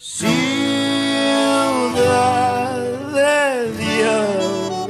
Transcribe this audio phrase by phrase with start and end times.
[0.00, 0.30] Ciudad
[3.12, 4.86] de Dios,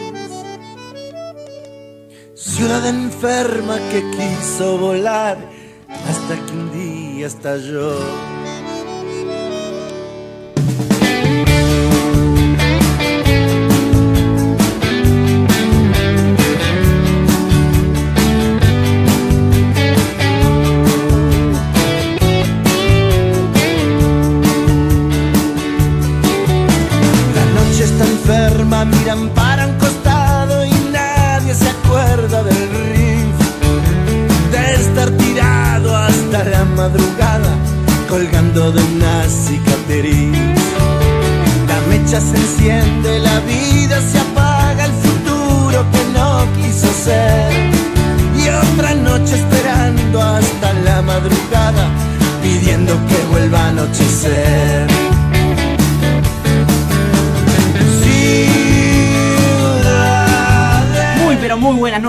[2.34, 5.38] ciudad enferma que quiso volar
[6.06, 8.37] hasta que un día estalló.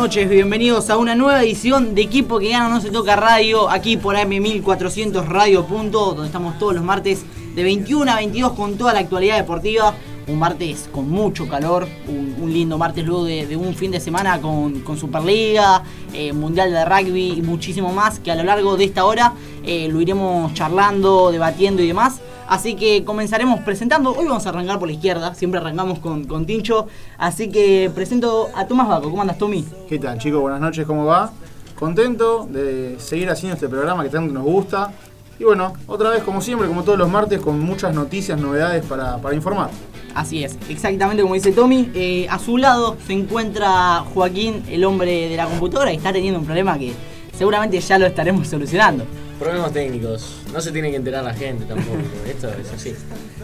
[0.10, 3.96] Noches, bienvenidos a una nueva edición de Equipo que gana no se toca radio, aquí
[3.96, 8.92] por AM1400 Radio Punto, donde estamos todos los martes de 21 a 22 con toda
[8.94, 9.94] la actualidad deportiva.
[10.26, 14.42] Un martes con mucho calor, un, lindo martes luego de, de un fin de semana
[14.42, 18.86] con, con Superliga, eh, Mundial de Rugby y muchísimo más que a lo largo de
[18.86, 22.20] esta hora eh, lo iremos charlando, debatiendo y demás.
[22.50, 24.12] Así que comenzaremos presentando.
[24.12, 26.88] Hoy vamos a arrancar por la izquierda, siempre arrancamos con, con Tincho.
[27.20, 29.12] Así que presento a Tomás Baco.
[29.12, 29.64] ¿Cómo andas, Tommy?
[29.88, 30.42] ¿Qué tal chicos?
[30.42, 31.32] Buenas noches, ¿cómo va?
[31.78, 34.92] Contento de seguir haciendo este programa que tanto nos gusta.
[35.38, 39.18] Y bueno, otra vez como siempre, como todos los martes, con muchas noticias, novedades para,
[39.18, 39.70] para informar.
[40.16, 41.92] Así es, exactamente como dice Tommy.
[41.94, 46.40] Eh, a su lado se encuentra Joaquín, el hombre de la computadora, y está teniendo
[46.40, 46.94] un problema que
[47.38, 49.06] seguramente ya lo estaremos solucionando.
[49.40, 52.94] Problemas técnicos, no se tiene que enterar la gente tampoco, esto es así.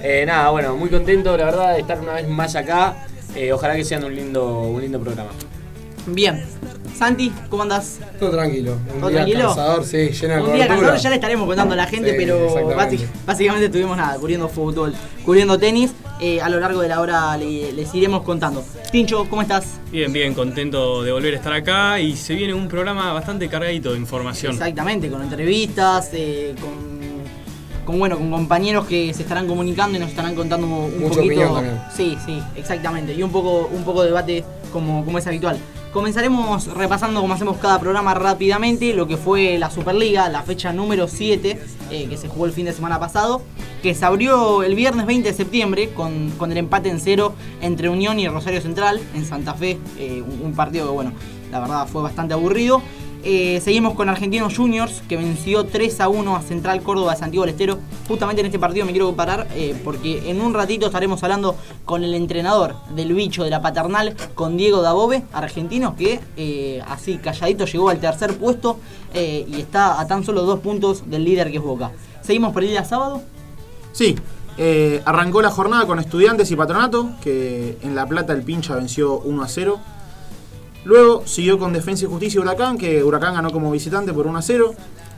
[0.04, 3.08] Eh, nada, bueno, muy contento la verdad de estar una vez más acá.
[3.34, 5.32] Eh, ojalá que sea un lindo, un lindo programa.
[6.08, 6.44] Bien.
[6.98, 8.00] Santi, ¿cómo andás?
[8.20, 8.78] Todo tranquilo.
[8.94, 9.48] Un ¿Todo día tranquilo?
[9.48, 12.16] cansador, sí, lleno de Un día cansador, ya le estaremos contando a la gente, Sí,
[12.18, 12.76] pero
[13.26, 14.94] básicamente estuvimos nada, cubriendo fútbol,
[15.26, 15.92] cubriendo tenis.
[16.22, 18.64] Eh, a lo largo de la hora le- les iremos contando.
[18.90, 19.66] Tincho, ¿cómo estás?
[19.92, 23.92] Bien, bien, contento de volver a estar acá y se viene un programa bastante cargadito
[23.92, 24.54] de información.
[24.54, 26.72] Exactamente, con entrevistas, eh, con,
[27.86, 31.20] con, bueno, con compañeros que se estarán comunicando y nos estarán contando un Mucha poquito.
[31.26, 31.82] opinión también.
[31.94, 33.14] Sí, sí, exactamente.
[33.14, 35.58] Y un poco, un poco de debate como, como es habitual.
[35.96, 41.08] Comenzaremos repasando como hacemos cada programa rápidamente lo que fue la Superliga, la fecha número
[41.08, 41.58] 7,
[41.90, 43.42] eh, que se jugó el fin de semana pasado,
[43.82, 47.88] que se abrió el viernes 20 de septiembre con, con el empate en cero entre
[47.88, 51.14] Unión y Rosario Central en Santa Fe, eh, un, un partido que bueno,
[51.50, 52.82] la verdad fue bastante aburrido.
[53.28, 57.44] Eh, seguimos con Argentinos Juniors, que venció 3 a 1 a Central Córdoba de Santiago
[57.44, 57.80] del Estero.
[58.08, 62.04] Justamente en este partido me quiero parar eh, porque en un ratito estaremos hablando con
[62.04, 67.66] el entrenador del bicho de la paternal, con Diego Dabove, argentino, que eh, así calladito
[67.66, 68.78] llegó al tercer puesto
[69.16, 71.92] y está a tan solo dos puntos del líder que es Boca.
[72.22, 73.22] Seguimos por el día sábado.
[73.94, 74.14] Sí,
[75.06, 79.42] arrancó la jornada con estudiantes y patronato, que en La Plata el pincha venció 1
[79.42, 79.80] a 0.
[80.86, 84.38] Luego siguió con Defensa y Justicia y Huracán, que Huracán ganó como visitante por 1
[84.38, 84.76] a 0.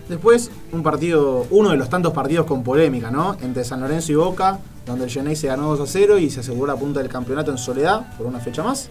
[0.08, 3.36] Después, un partido, uno de los tantos partidos con polémica, ¿no?
[3.42, 6.40] Entre San Lorenzo y Boca, donde el Genei se ganó 2 a 0 y se
[6.40, 8.90] aseguró la punta del campeonato en soledad por una fecha más.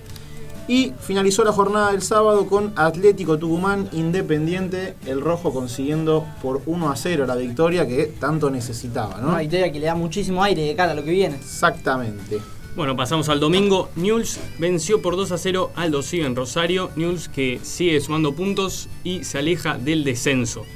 [0.68, 6.90] Y finalizó la jornada del sábado con Atlético Tucumán Independiente, el rojo consiguiendo por 1
[6.90, 9.28] a 0 la victoria que tanto necesitaba, ¿no?
[9.28, 11.36] Una victoria que le da muchísimo aire de cara a lo que viene.
[11.36, 12.40] Exactamente.
[12.76, 13.88] Bueno, pasamos al domingo.
[13.96, 16.90] Newell's venció por 2 a 0 al Dosiva en Rosario.
[16.94, 20.66] Newell's que sigue sumando puntos y se aleja del descenso.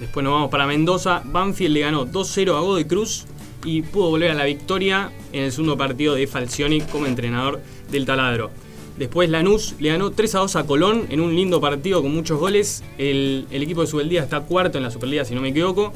[0.00, 1.20] Después nos vamos para Mendoza.
[1.22, 3.26] Banfield le ganó 2-0 a Godoy Cruz
[3.62, 8.06] y pudo volver a la victoria en el segundo partido de Falcioni como entrenador del
[8.06, 8.50] taladro.
[8.96, 12.40] Después Lanús le ganó 3 a 2 a Colón en un lindo partido con muchos
[12.40, 12.82] goles.
[12.96, 15.92] El, el equipo de Subeldía está cuarto en la Superliga, si no me equivoco,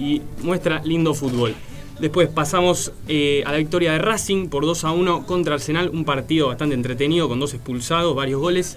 [0.00, 1.54] y muestra lindo fútbol.
[2.00, 6.04] Después pasamos eh, a la victoria de Racing por 2 a 1 contra Arsenal, un
[6.04, 8.76] partido bastante entretenido con dos expulsados, varios goles.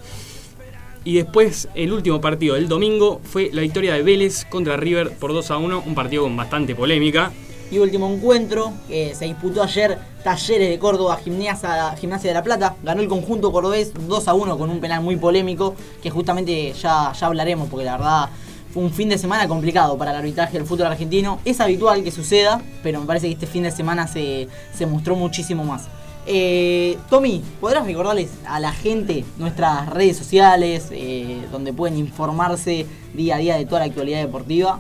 [1.04, 5.34] Y después el último partido del domingo fue la victoria de Vélez contra River por
[5.34, 7.32] 2 a 1, un partido con bastante polémica.
[7.70, 12.76] Y último encuentro que se disputó ayer, Talleres de Córdoba, Gimnasia, Gimnasia de la Plata.
[12.84, 17.14] Ganó el conjunto cordobés 2 a 1 con un penal muy polémico, que justamente ya,
[17.14, 18.30] ya hablaremos, porque la verdad
[18.74, 21.40] fue un fin de semana complicado para el arbitraje del fútbol argentino.
[21.46, 25.16] Es habitual que suceda, pero me parece que este fin de semana se, se mostró
[25.16, 25.88] muchísimo más.
[26.28, 33.36] Eh, Tommy, ¿podrás recordarles a la gente nuestras redes sociales, eh, donde pueden informarse día
[33.36, 34.80] a día de toda la actualidad deportiva?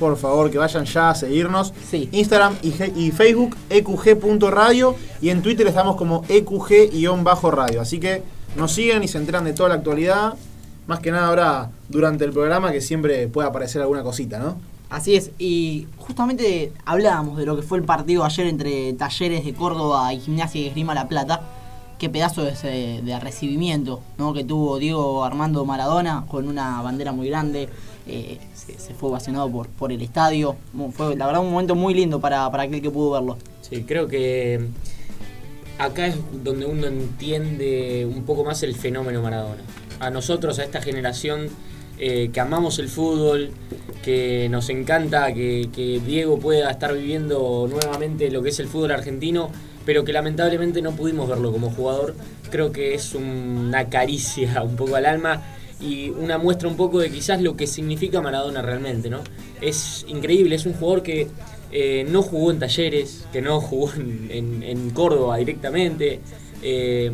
[0.00, 1.74] por favor que vayan ya a seguirnos.
[1.88, 2.08] Sí.
[2.10, 4.96] Instagram y, y Facebook, eqg.radio.
[5.20, 7.80] Y en Twitter estamos como eqg-radio.
[7.80, 8.22] Así que
[8.56, 10.34] nos siguen y se enteran de toda la actualidad.
[10.86, 14.56] Más que nada ahora durante el programa que siempre puede aparecer alguna cosita, ¿no?
[14.88, 19.54] Así es, y justamente hablábamos de lo que fue el partido ayer entre Talleres de
[19.54, 21.42] Córdoba y Gimnasia y Esgrima La Plata.
[21.96, 24.32] Qué pedazo de, ese- de recibimiento ¿no?
[24.32, 27.68] que tuvo Diego Armando Maradona con una bandera muy grande.
[28.08, 30.56] eh, se, se fue ovacionado por, por el estadio.
[30.94, 33.36] Fue la verdad un momento muy lindo para, para aquel que pudo verlo.
[33.60, 34.66] Sí, creo que
[35.78, 39.62] acá es donde uno entiende un poco más el fenómeno Maradona.
[40.00, 41.48] A nosotros, a esta generación
[41.98, 43.50] eh, que amamos el fútbol,
[44.02, 49.50] que nos encanta que, Diego pueda estar viviendo nuevamente lo que es el fútbol argentino,
[49.84, 52.14] pero que lamentablemente no pudimos verlo como jugador,
[52.50, 55.42] creo que es una caricia un poco al alma
[55.78, 59.20] y una muestra un poco de quizás lo que significa Maradona realmente, ¿no?
[59.60, 61.28] Es increíble, es un jugador que
[61.70, 66.20] eh, no jugó en talleres, que no jugó en Córdoba directamente,
[66.62, 67.12] eh,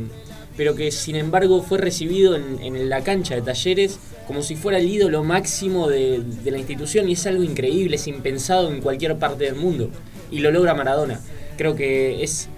[0.57, 4.89] pero que sin embargo fue recibido en, la cancha de talleres como si fuera el
[4.89, 9.45] ídolo máximo de, de la institución y es algo increíble, es impensado en cualquier parte
[9.45, 9.91] del mundo
[10.31, 11.21] y lo logra Maradona.
[11.57, 12.49] Creo que es,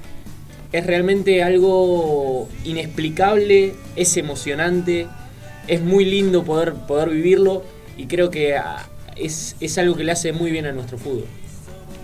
[0.72, 5.06] es realmente algo inexplicable, es emocionante,
[5.66, 7.62] es muy lindo poder, poder vivirlo
[7.96, 11.26] y creo que ah, es, es algo que le hace muy bien a nuestro fútbol.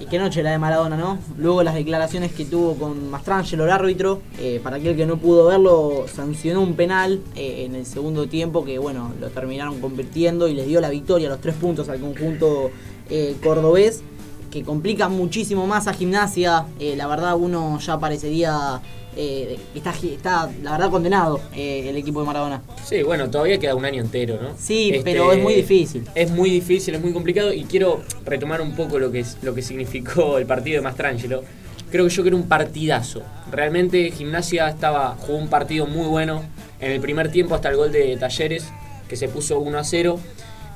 [0.01, 1.19] Y qué noche la de Maradona, ¿no?
[1.39, 5.47] Luego las declaraciones que tuvo con Mastrangelo, el árbitro, eh, para aquel que no pudo
[5.47, 10.55] verlo, sancionó un penal eh, en el segundo tiempo que, bueno, lo terminaron convirtiendo y
[10.55, 12.73] les dio la victoria, los tres puntos al conjunto
[13.09, 14.03] eh, cordobés,
[14.51, 16.67] que complica muchísimo más a gimnasia.
[16.97, 18.81] La verdad, uno ya parecería.
[19.17, 22.63] Eh, está, está, la verdad, condenado eh, el equipo de Maradona.
[22.85, 24.51] Sí, bueno, todavía queda un año entero, ¿no?
[24.51, 26.05] Este, Sí, pero es muy difícil.
[26.15, 29.55] Es muy difícil, es muy complicado y quiero retomar un poco lo que, es, lo
[29.55, 31.43] que significó el partido de Mastrangelo.
[31.91, 33.23] Creo que yo creo un partidazo.
[33.53, 36.43] Realmente Gimnasia estaba jugó un partido muy bueno
[36.81, 38.65] en el primer tiempo hasta el gol de Talleres
[39.09, 40.19] que se puso 1 a 0.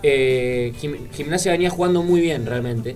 [0.03, 2.95] Eh, Gim- Gimnasia venía jugando muy bien realmente.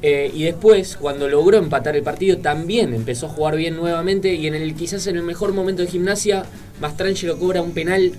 [0.00, 4.32] Eh, y después, cuando logró empatar el partido, también empezó a jugar bien nuevamente.
[4.34, 6.44] Y en el quizás en el mejor momento de gimnasia,
[6.80, 8.12] Mastrangelo cobra un penal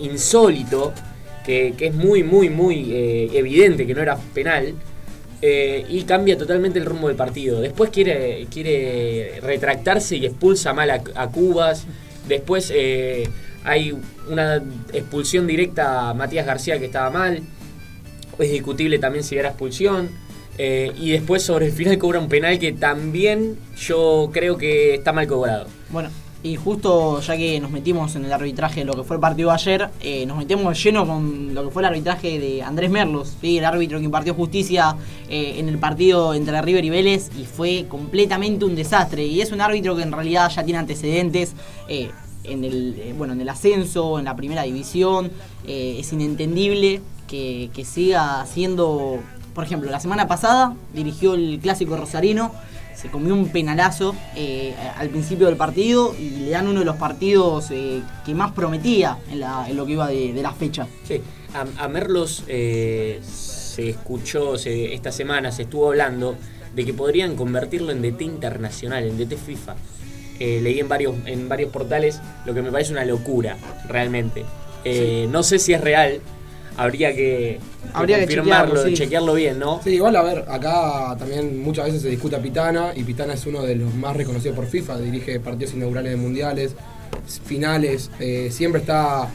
[0.00, 0.92] insólito,
[1.44, 4.74] que, que es muy, muy, muy eh, evidente que no era penal.
[5.46, 7.60] eh, y cambia totalmente el rumbo del partido.
[7.60, 11.84] Después quiere, quiere retractarse y expulsa mal a, a Cubas.
[12.26, 12.72] Después
[13.64, 13.94] hay
[14.30, 14.62] una
[14.94, 17.42] expulsión directa a Matías García que estaba mal.
[18.38, 20.08] Es discutible también si era expulsión.
[20.58, 25.12] Eh, y después sobre el final cobra un penal que también yo creo que está
[25.12, 25.66] mal cobrado.
[25.90, 26.10] Bueno,
[26.42, 29.48] y justo ya que nos metimos en el arbitraje de lo que fue el partido
[29.48, 33.34] de ayer, eh, nos metemos lleno con lo que fue el arbitraje de Andrés Merlos,
[33.40, 33.58] ¿sí?
[33.58, 34.94] el árbitro que impartió justicia
[35.28, 39.24] eh, en el partido entre River y Vélez, y fue completamente un desastre.
[39.24, 41.54] Y es un árbitro que en realidad ya tiene antecedentes.
[41.88, 45.32] en el, bueno, en el ascenso, en la primera división,
[45.66, 49.18] es inentendible que, que siga siendo,
[49.54, 52.52] por ejemplo, la semana pasada dirigió el clásico rosarino,
[52.94, 56.96] se comió un penalazo eh, al principio del partido y le dan uno de los
[56.96, 60.86] partidos eh, que más prometía en, la- en lo que iba de, de la fecha.
[61.06, 61.20] Sí,
[61.54, 66.36] a, a Merlos eh, se escuchó se- esta semana, se estuvo hablando
[66.74, 69.74] de que podrían convertirlo en DT internacional, en DT FIFA.
[70.38, 73.56] Leí en varios, en varios portales, lo que me parece una locura,
[73.88, 74.44] realmente.
[75.30, 76.20] No sé si es real,
[76.76, 77.60] habría que, que
[77.92, 78.94] Habría que confirmarlo, chequearlo, sí.
[78.94, 79.80] chequearlo bien, ¿no?
[79.82, 83.46] Sí, igual a ver, acá también muchas veces se discute a Pitana y Pitana es
[83.46, 86.74] uno de los más reconocidos por FIFA, dirige partidos inaugurales de mundiales,
[87.46, 89.28] finales, eh, siempre está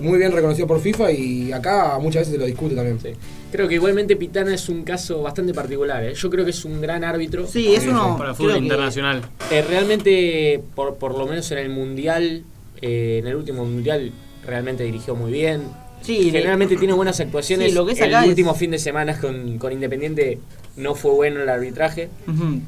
[0.00, 2.98] muy bien reconocido por FIFA y acá muchas veces se lo discute también.
[3.00, 3.10] Sí.
[3.52, 6.02] Creo que igualmente Pitana es un caso bastante particular.
[6.04, 6.14] ¿eh?
[6.14, 7.46] Yo creo que es un gran árbitro.
[7.46, 8.16] Sí, es uno.
[8.16, 9.22] Para fútbol que- internacional.
[9.50, 12.44] Eh, realmente, por, por lo menos en el Mundial,
[12.80, 14.12] eh, en el último Mundial,
[14.46, 15.62] realmente dirigió muy bien.
[16.02, 17.68] Sí, Generalmente tiene buenas actuaciones.
[17.70, 20.38] Sí, lo que es el acá es- último fin de semana con, con Independiente
[20.76, 22.08] no fue bueno el arbitraje.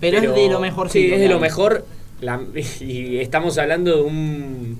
[0.00, 0.90] Pero, es de lo mejor.
[0.90, 1.84] Sí, es de lo mejor.
[2.20, 2.40] La-
[2.80, 4.78] y estamos hablando de un,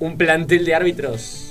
[0.00, 1.48] un plantel de árbitros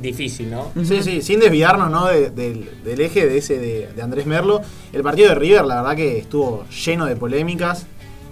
[0.00, 0.72] difícil, ¿no?
[0.84, 2.06] Sí, sí, sin desviarnos ¿no?
[2.08, 4.62] de- del, del eje de ese de, de Andrés Merlo.
[4.92, 7.86] El partido de River, la verdad que estuvo lleno de polémicas.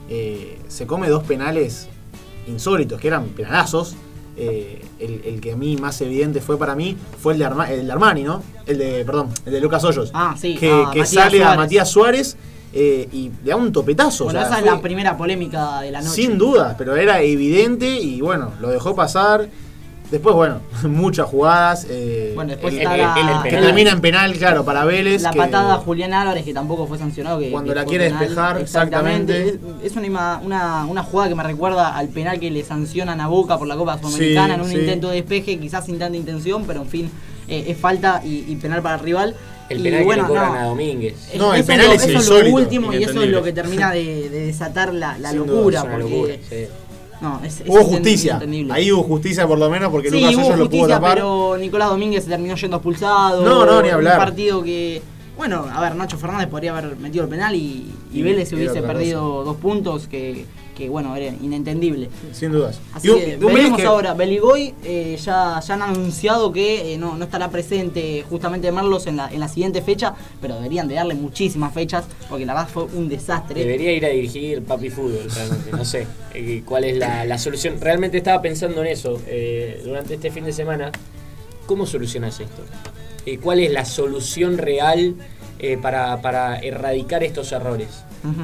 [0.09, 1.89] Eh, se come dos penales
[2.49, 3.95] insólitos, que eran penalazos.
[4.37, 7.71] Eh, el, el que a mí más evidente fue para mí fue el de, Arma-
[7.71, 8.43] el de Armani, ¿no?
[8.67, 10.11] El de, perdón, el de Lucas Hoyos.
[10.15, 11.55] Ah, sí, Que, a que sale a.
[11.57, 12.37] Matías Suárez
[12.73, 14.25] eh, y le da un topetazo.
[14.25, 16.13] Bueno, o sea, esa es la primera polémica de la noche.
[16.15, 19.49] sin duda, pero era evidente y bueno, lo dejó pasar.
[20.11, 21.87] Después, bueno, muchas jugadas.
[21.89, 24.85] eh, Bueno, después el- está el- la, el- el que termina en penal, claro, para
[24.85, 25.23] Vélez.
[25.23, 27.39] la que- patada a Julián Álvarez, que tampoco fue sancionado.
[27.39, 28.21] Que, Cuando que la quiere penal.
[28.21, 29.49] despejar, exactamente.
[29.49, 33.29] Es, es una, una, una jugada que me recuerda al penal que le sancionan a
[33.29, 34.77] Boca por la Copa Sudamericana en un sí.
[34.79, 37.11] intento de despeje, quizás sin tanta intención, pero en fin,
[37.47, 39.37] eh, es falta y, y penal para el rival.
[39.69, 41.15] El Y penal bueno, que le cobran no, a Domínguez.
[41.33, 43.43] Es- No, el eso penal lo, es eso lo insólito, último y eso es lo
[43.45, 45.79] que termina de, de desatar la, la duda, locura.
[45.79, 46.57] Es una porque, locura, sí.
[47.21, 48.41] No, es, es Hubo justicia.
[48.71, 51.15] Ahí hubo justicia por lo menos porque Sí, Lucas Hoyos lo pudo tapar.
[51.15, 53.43] pero Nicolás Domínguez se terminó yendo expulsado.
[53.43, 54.19] No, no, ni hablar.
[54.19, 55.03] Un partido que.
[55.37, 58.83] Bueno, a ver, Nacho Fernández podría haber metido el penal y, y Vélez se hubiese
[58.83, 60.45] perdido dos puntos que,
[60.81, 62.09] que, bueno, era inentendible.
[62.33, 62.81] Sin dudas.
[62.95, 64.15] Así Y un- que un veremos que- ahora.
[64.15, 69.17] Beligoy eh, ya, ya han anunciado que eh, no, no estará presente justamente Merlos en
[69.19, 72.85] la, en la siguiente fecha, pero deberían de darle muchísimas fechas porque la verdad fue
[72.85, 73.61] un desastre.
[73.61, 75.71] Debería ir a dirigir Papi Fútbol, realmente.
[75.73, 77.79] No sé eh, cuál es la, la solución.
[77.81, 80.91] Realmente estaba pensando en eso eh, durante este fin de semana.
[81.67, 82.63] ¿Cómo solucionas esto?
[83.27, 85.15] Eh, ¿Cuál es la solución real
[85.59, 87.89] eh, para, para erradicar estos errores?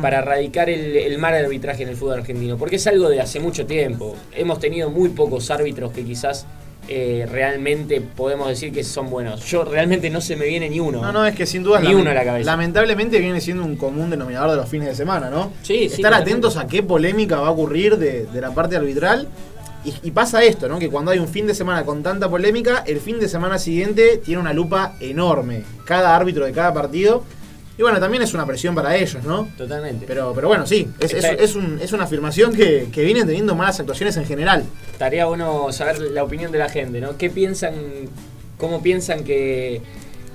[0.00, 2.56] Para erradicar el, el mal arbitraje en el fútbol argentino.
[2.56, 4.16] Porque es algo de hace mucho tiempo.
[4.34, 6.46] Hemos tenido muy pocos árbitros que quizás
[6.88, 9.44] eh, realmente podemos decir que son buenos.
[9.44, 11.02] Yo realmente no se me viene ni uno.
[11.02, 12.48] No, no, es que sin duda Ni uno a la cabeza.
[12.50, 15.52] lamentablemente viene siendo un común denominador de los fines de semana, ¿no?
[15.62, 19.28] Sí, sí, Estar atentos a qué polémica va a ocurrir de, de la parte arbitral.
[19.84, 20.78] Y, y pasa esto, ¿no?
[20.80, 24.20] Que cuando hay un fin de semana con tanta polémica, el fin de semana siguiente
[24.24, 25.62] tiene una lupa enorme.
[25.84, 27.22] Cada árbitro de cada partido.
[27.78, 29.48] Y bueno, también es una presión para ellos, ¿no?
[29.56, 30.06] Totalmente.
[30.06, 33.26] Pero, pero bueno, sí, es, es- Está- es un- es una afirmación que, que vienen
[33.26, 34.64] teniendo malas actuaciones en general.
[34.92, 37.18] Estaría bueno saber la opinión de la gente, ¿no?
[37.18, 37.74] ¿Qué piensan,
[38.56, 39.82] cómo piensan que,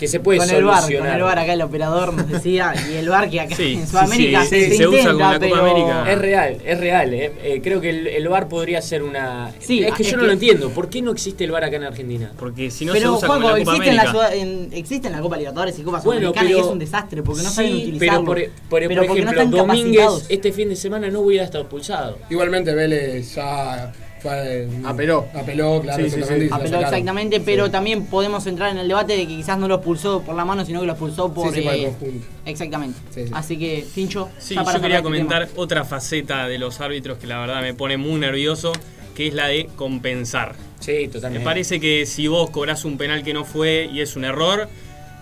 [0.02, 1.08] que se puede con el bar, solucionar?
[1.10, 3.88] con el bar acá el operador nos decía, y el bar que acá Sí, en
[3.88, 6.12] Sudamérica sí, se, sí, se usa intenta, con la Copa pero- América.
[6.12, 7.14] Es real, es real.
[7.14, 7.32] ¿eh?
[7.44, 9.52] Eh, creo que el, el VAR podría ser una...
[9.60, 10.70] Sí, es que es yo no lo entiendo.
[10.72, 12.32] ¿Por qué no existe el VAR acá en Argentina?
[12.38, 14.28] Porque si no pero se usa Juanjo, con la Copa existe, en la, América.
[14.30, 16.80] ciudad- en- existe en la Copa Libertadores y Copa Bueno, Sudamericana pero- y es un
[16.80, 18.00] desastre porque no Sí, saben utilizarlo.
[18.00, 21.46] Pero por, por- por Pero no ejemplo, están Domínguez este fin de semana no hubiera
[21.46, 22.18] estado expulsado.
[22.30, 25.28] Igualmente Vélez ya fue, Apeló.
[25.34, 26.54] Apeló, claro, Sí, sí, exactamente, sí.
[26.54, 27.72] Apeló exactamente, pero Sí.
[27.72, 30.64] también podemos entrar en el debate de que quizás no lo expulsó por la mano,
[30.66, 31.50] sino que lo expulsó por.
[31.54, 32.28] Sí, sí, por el eh, conjunto.
[32.46, 33.00] exactamente.
[33.14, 33.32] Sí, sí.
[33.34, 34.30] Así que, Tincho.
[34.40, 35.62] Sí, yo quería este comentar tema.
[35.62, 38.72] otra faceta de los árbitros que la verdad me pone muy nervioso,
[39.16, 40.56] que es la de compensar.
[40.80, 41.46] Sí, Me totalmente.
[41.46, 44.68] parece que si vos cobrás un penal que no fue y es un error,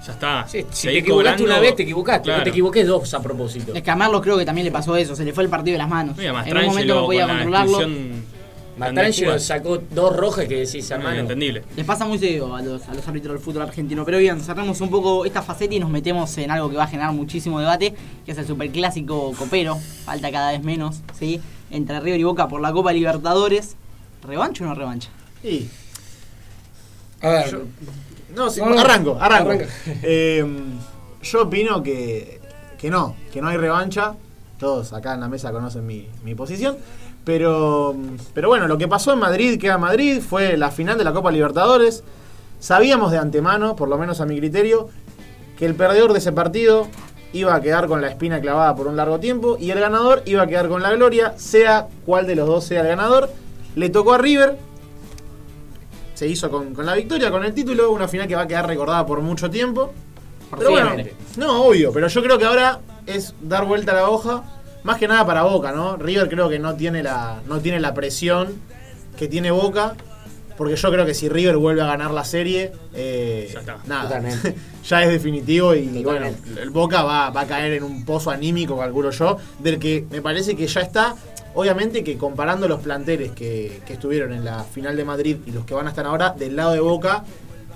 [0.05, 0.45] ya está.
[0.47, 2.23] Sí, si te equivocaste cobrando, una vez, te equivocaste.
[2.23, 2.37] claro.
[2.39, 3.73] No te equivoqué dos a propósito.
[3.75, 5.73] Es que a Merlo creo que también le pasó eso, se le fue el partido
[5.73, 6.15] de las manos.
[6.17, 7.87] Además en un momento no podía con la controlarlo.
[8.79, 11.15] Matrangelo sacó dos rojas que decís, No, hermano.
[11.15, 11.63] Inentendible.
[11.75, 14.05] Les pasa muy seguido a los, a los árbitros del fútbol argentino.
[14.05, 16.87] Pero bien, cerramos un poco esta faceta y nos metemos en algo que va a
[16.87, 17.93] generar muchísimo debate,
[18.25, 19.77] que es el superclásico copero.
[20.05, 21.39] Falta cada vez menos, ¿sí?
[21.71, 23.75] Entre River y Boca por la Copa Libertadores.
[24.23, 25.09] ¿Revancha o no revancha?
[25.43, 25.67] Y
[27.21, 27.61] A ver, Yo-
[28.35, 29.51] No, sí, No, arranco, arranco.
[30.03, 30.45] Eh,
[31.23, 32.39] yo opino que,
[32.77, 34.15] que no, que no hay revancha.
[34.57, 36.77] Todos acá en la mesa conocen mi, mi posición.
[37.29, 37.95] Pero,
[38.33, 40.19] pero bueno, lo que pasó en Madrid queda Madrid.
[40.19, 42.03] Fue la final de la Copa Libertadores.
[42.59, 44.89] Sabíamos de antemano, por lo menos a mi criterio,
[45.55, 46.87] que el perdedor de ese partido
[47.31, 50.41] iba a quedar con la espina clavada por un largo tiempo y el ganador iba
[50.41, 53.29] a quedar con la gloria, sea cual de los dos sea el ganador.
[53.75, 54.57] Le tocó a River,
[56.15, 58.65] se hizo con, con la victoria, con el título, una final que va a quedar
[58.65, 59.93] recordada por mucho tiempo.
[60.57, 60.95] Pero bueno,
[61.37, 64.43] no, obvio, pero yo creo que ahora es dar vuelta a la hoja,
[64.83, 65.97] más que nada para Boca, ¿no?
[65.97, 68.53] River creo que no tiene la, no tiene la presión
[69.17, 69.95] que tiene Boca,
[70.57, 73.77] porque yo creo que si River vuelve a ganar la serie, eh, Ya está.
[73.85, 74.21] nada,
[74.85, 76.41] ya es definitivo y Totalmente.
[76.45, 80.05] bueno, el Boca va, va a caer en un pozo anímico, calculo yo, del que
[80.09, 81.15] me parece que ya está.
[81.55, 85.65] Obviamente que comparando los planteles que, que estuvieron en la final de Madrid y los
[85.65, 87.23] que van a estar ahora, del lado de Boca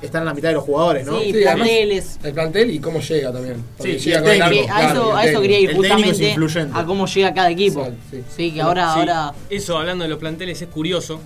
[0.03, 1.19] están la mitad de los jugadores, ¿no?
[1.19, 2.19] Sí, Sí, además- planteles.
[2.23, 3.63] el plantel y cómo llega también.
[3.77, 5.91] Porque Sí, llega el técnico, a claro, eso, a eso quería ir El técnico es
[6.01, 6.79] justamente influyente.
[6.79, 7.79] a cómo llega cada equipo.
[7.81, 8.23] Exacto, sí.
[8.35, 11.19] Sí, que ahora, ahora Eso hablando de los planteles es curioso,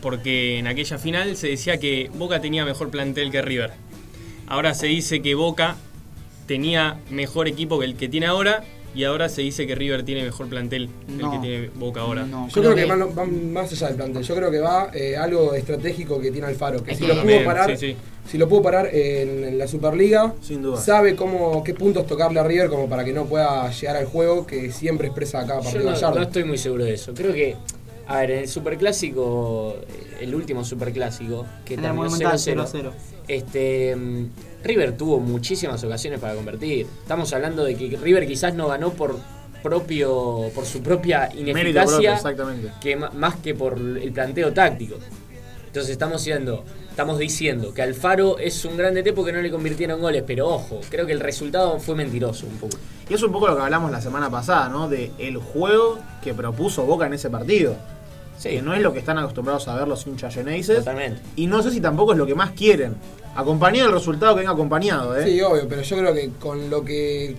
[0.00, 3.70] porque en aquella final se decía que Boca tenía mejor plantel que River.
[4.48, 5.76] Ahora se dice que Boca
[6.46, 10.22] tenía mejor equipo que el que tiene ahora, y ahora se dice que River tiene
[10.22, 11.32] mejor plantel que No.
[11.34, 12.24] el que tiene Boca ahora.
[12.26, 14.22] No, Yo creo que va, va más allá del plantel.
[14.22, 16.82] Yo creo que va eh, algo estratégico que tiene Alfaro.
[16.84, 17.96] Que Es si que- lo También, pudo parar, sí, sí.
[18.30, 20.76] si lo pudo parar en, en la Superliga, Sin duda.
[20.78, 24.46] sabe cómo, qué puntos tocarle a River como para que no pueda llegar al juego
[24.46, 26.16] que siempre expresa cada Yo partido no, Gallardo.
[26.18, 27.14] no estoy muy seguro de eso.
[27.14, 27.56] Creo que,
[28.06, 29.76] a ver, en el superclásico,
[30.20, 32.92] el último superclásico, que En el terminó Monumental 0-0, 0-0.
[33.36, 34.26] Este, mm,
[34.64, 36.86] River tuvo muchísimas ocasiones para convertir.
[37.02, 39.18] Estamos hablando de que River quizás no ganó por
[39.62, 42.72] propio por su propia propio, ineficacia exactamente.
[42.80, 44.96] que más que por el planteo táctico.
[45.66, 50.02] Entonces estamos diciendo, estamos diciendo que Alfaro es un gran DT porque no le convirtieron
[50.02, 52.76] goles, pero ojo, creo que el resultado fue mentiroso un poco.
[53.08, 54.90] Y es un poco lo que hablamos la semana pasada, ¿no?
[54.90, 57.76] De el juego que propuso Boca en ese partido.
[58.42, 58.48] Sí.
[58.50, 60.78] Que no es lo que están acostumbrados a ver los hinchas Geneises.
[60.78, 61.20] Totalmente.
[61.36, 62.94] Y no sé si tampoco es lo que más quieren.
[63.36, 65.24] Acompañado del resultado que venga acompañado, ¿eh?
[65.24, 67.36] Sí, obvio, pero yo creo que con lo que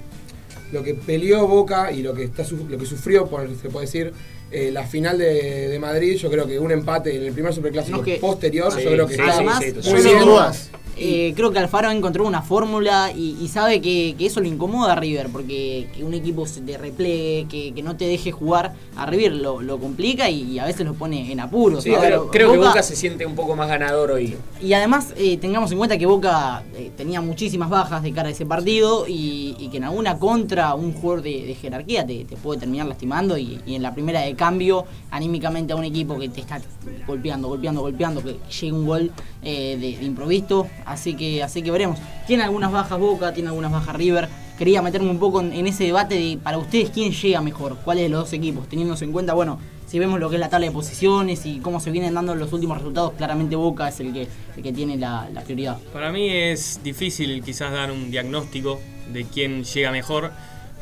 [0.71, 3.85] lo que peleó Boca y lo que está su- lo que sufrió, por se puede
[3.85, 4.11] decir,
[4.49, 7.97] eh, la final de, de Madrid, yo creo que un empate en el primer superclásico
[7.97, 10.19] No, que- posterior, Sí, yo creo que sí, está sí, yo muy bien.
[10.25, 10.69] dudas.
[10.95, 14.93] Eh, creo que Alfaro encontró una fórmula y, y sabe que, que eso lo incomoda
[14.93, 18.73] a River, porque que un equipo se te replegue, que, que no te deje jugar
[18.95, 21.83] a River lo, lo complica y, y a veces lo pone en apuros.
[21.83, 22.29] Sí, ¿no?
[22.29, 24.37] creo, que Boca se siente un poco más ganador hoy.
[24.61, 28.31] Y además eh, tengamos en cuenta que Boca eh, tenía muchísimas bajas de cara a
[28.31, 32.35] ese partido y, y que en alguna contra un jugador de, de jerarquía te, te
[32.37, 36.41] puede terminar lastimando y en la primera de cambio anímicamente a un equipo que te
[36.41, 36.61] está
[37.07, 39.11] golpeando, golpeando, golpeando, que llegue un gol
[39.43, 40.67] eh, de, de improviso.
[40.85, 41.99] Así que, así que veremos.
[42.27, 44.27] Tiene algunas bajas Boca, tiene algunas bajas River.
[44.57, 48.03] Quería meterme un poco en, en ese debate de para ustedes quién llega mejor, cuáles
[48.03, 50.67] de los dos equipos, teniéndose en cuenta, bueno, si vemos lo que es la tabla
[50.67, 54.27] de posiciones y cómo se vienen dando los últimos resultados, claramente Boca es el que,
[54.55, 55.77] el que tiene la, la prioridad.
[55.91, 58.79] Para mí es difícil quizás dar un diagnóstico
[59.11, 60.31] de quién llega mejor.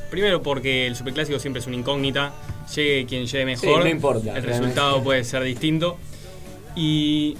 [0.10, 2.34] Primero porque el superclásico siempre es una incógnita.
[2.76, 3.84] Llegue quien llegue mejor.
[3.84, 4.60] no importa, El realmente.
[4.60, 5.98] resultado puede ser distinto.
[6.76, 7.36] Y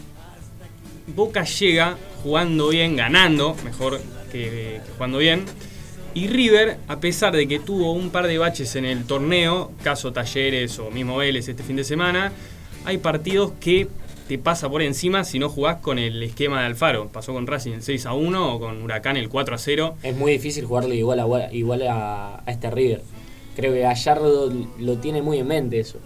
[1.08, 4.00] Boca llega jugando bien, ganando, mejor
[4.32, 5.46] que, jugando bien.
[6.14, 10.12] Y River, a pesar de que tuvo un par de baches en el torneo, caso
[10.12, 12.34] Talleres o mismo Vélez este fin de semana,
[12.86, 13.88] hay partidos que
[14.28, 17.08] te pasa por encima si no jugás con el esquema de Alfaro.
[17.08, 19.96] Pasó con Racing el 6 a 1 o con Huracán el 4 a 0.
[20.04, 23.02] Es muy difícil jugarle igual a, igual a, a este River.
[23.56, 26.00] Creo que Gallardo lo tiene muy en mente eso.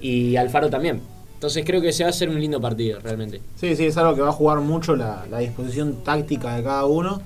[0.00, 1.00] Y Alfaro también.
[1.40, 3.40] Entonces creo que se va a hacer un lindo partido, realmente.
[3.56, 6.84] Sí, sí, es algo que va a jugar mucho la, la disposición táctica de cada
[6.84, 7.22] uno.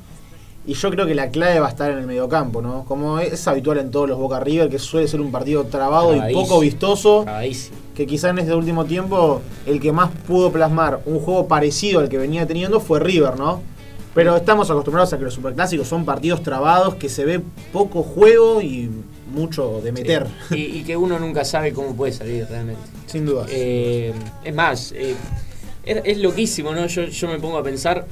[0.68, 2.84] Y yo creo que la clave va a estar en el mediocampo, ¿no?
[2.84, 6.18] Como es habitual en todos los Boca River, que suele ser un partido trabado y
[6.18, 6.46] Trabadísimo.
[6.46, 7.22] poco vistoso.
[7.22, 7.76] Acabadísimo.
[7.96, 12.08] Que quizá en este último tiempo el que más pudo plasmar un juego parecido al
[12.08, 13.62] que venía teniendo fue River, ¿no?
[14.14, 17.40] Pero estamos acostumbrados a que los superclásicos son partidos trabados, que se ve
[17.72, 18.90] poco juego y
[19.32, 20.56] mucho de meter, Sí.
[20.56, 22.82] Y, y que uno nunca sabe cómo puede salir realmente.
[23.06, 23.46] sin duda.
[23.50, 24.12] Eh,
[24.44, 25.14] es más, eh,
[25.84, 26.86] es, es loquísimo, ¿no?
[26.86, 28.06] Yo, yo me pongo a pensar,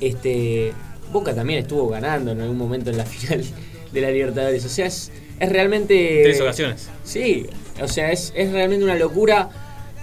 [0.00, 0.72] este,
[1.12, 3.44] Boca también estuvo ganando en algún momento en la final
[3.92, 4.64] de la Libertadores.
[4.64, 6.20] O sea, es, es realmente...
[6.24, 6.88] Tres ocasiones.
[7.04, 7.46] Sí,
[7.82, 9.48] o sea, es, es realmente una locura.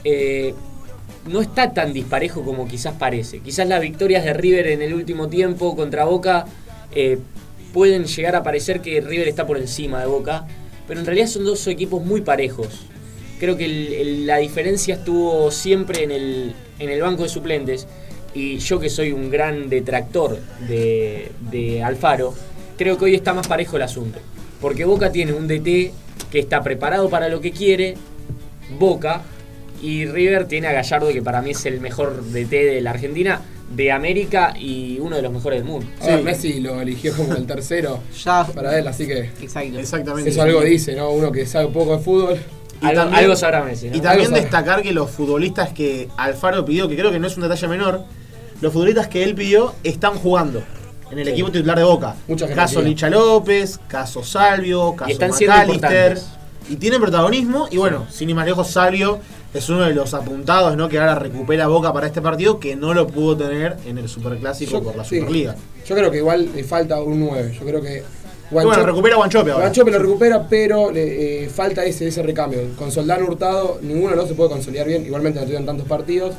[0.04, 0.54] eh,
[1.28, 3.40] no está tan disparejo como quizás parece.
[3.40, 6.46] Quizás las victorias de River en el último tiempo contra Boca
[6.96, 7.20] eh,
[7.74, 10.48] pueden llegar a parecer que River está por encima de Boca,
[10.88, 12.86] pero en realidad son dos equipos muy parejos.
[13.40, 17.88] Creo que la diferencia estuvo siempre en el, en el banco de suplentes
[18.34, 22.34] y yo que soy un gran detractor de, de Alfaro,
[22.78, 24.20] creo que hoy está más parejo el asunto.
[24.62, 25.92] Porque Boca tiene un DT
[26.32, 27.96] que está preparado para lo que quiere,
[28.78, 29.24] Boca,
[29.82, 33.42] y River tiene a Gallardo que para mí es el mejor DT de la Argentina,
[33.70, 35.86] de América y uno de los mejores del mundo.
[36.02, 36.10] Sí.
[36.24, 39.78] Messi lo eligió como el tercero Ya, para él, así que exacto.
[39.80, 40.30] Exactamente.
[40.30, 41.10] eso algo dice, ¿no?
[41.12, 42.38] Uno que sabe poco de fútbol.
[42.82, 43.98] Y algo, también- algo sabrá Messi, ¿no?
[43.98, 47.44] Y también destacar que los futbolistas que Alfaro pidió, que creo que no es un
[47.44, 48.04] detalle menor,
[48.62, 50.62] los futbolistas que él pidió están jugando
[51.12, 51.32] en el Sí.
[51.32, 52.16] equipo titular de Boca.
[52.28, 52.82] Mucha caso.
[52.82, 56.20] Licha López, caso Salvio, caso están siendo McAllister.
[56.70, 57.68] Y tienen protagonismo.
[57.72, 59.20] Y bueno, sin ir más lejos, Salvio
[59.58, 60.90] es uno de los apuntados, ¿no?
[60.90, 64.72] Que ahora recupera Boca para este partido, que no lo pudo tener en el Superclásico
[64.74, 65.20] Yo- por la sí.
[65.20, 65.56] Superliga.
[65.86, 67.56] Yo creo que igual le falta un 9.
[67.60, 69.66] Yo creo que Y bueno, recupera Guanchope ahora.
[69.66, 72.60] Guanchope lo recupera, pero le eh, falta ese, ese recambio.
[72.78, 75.06] Con Soldán Hurtado, ninguno de los dos se puede consolidar bien.
[75.06, 76.34] Igualmente no tuvieron tantos partidos.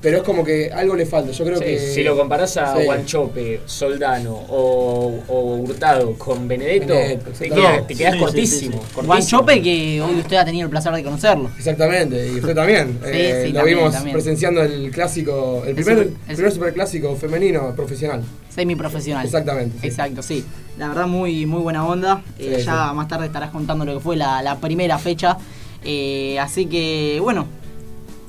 [0.00, 1.32] Pero es como que algo le falta.
[1.32, 1.78] Yo creo Sí, que.
[1.78, 2.84] si lo comparás a Sí.
[2.84, 7.48] Guanchope, Soldano o, o Hurtado con Benedetto, Benedetto, te,
[7.96, 8.46] quedás sí, cortísimo.
[8.46, 8.70] sí, sí.
[8.70, 9.06] cortísimo.
[9.06, 11.50] Guanchope, que hoy usted ha tenido el placer de conocerlo.
[11.58, 12.98] Exactamente, y usted también.
[13.02, 14.14] Sí, Eh, sí, lo también, vimos también.
[14.14, 18.22] presenciando el clásico, el primer, super- el primer su- superclásico femenino profesional.
[18.54, 19.24] Semiprofesional.
[19.26, 19.86] Exactamente, sí.
[19.88, 20.44] Exacto, sí.
[20.78, 22.22] La verdad, muy, muy buena onda.
[22.38, 22.94] Eh, Sí, ya sí.
[22.96, 25.36] más tarde estarás contando lo que fue la, la primera fecha.
[25.84, 27.46] Eh, así que, bueno,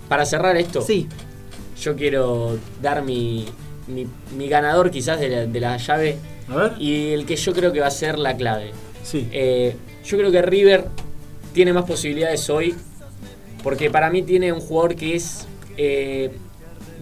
[0.08, 1.08] Para cerrar esto, sí.
[1.82, 3.46] Yo quiero dar mi,
[3.88, 6.74] mi, mi ganador quizás de la, de la llave A ver.
[6.80, 8.72] y el que yo creo que va a ser la clave.
[9.04, 9.28] Sí.
[9.32, 10.86] Eh, yo creo que River
[11.54, 12.76] tiene más posibilidades hoy
[13.64, 16.32] porque para mí tiene un jugador que es eh,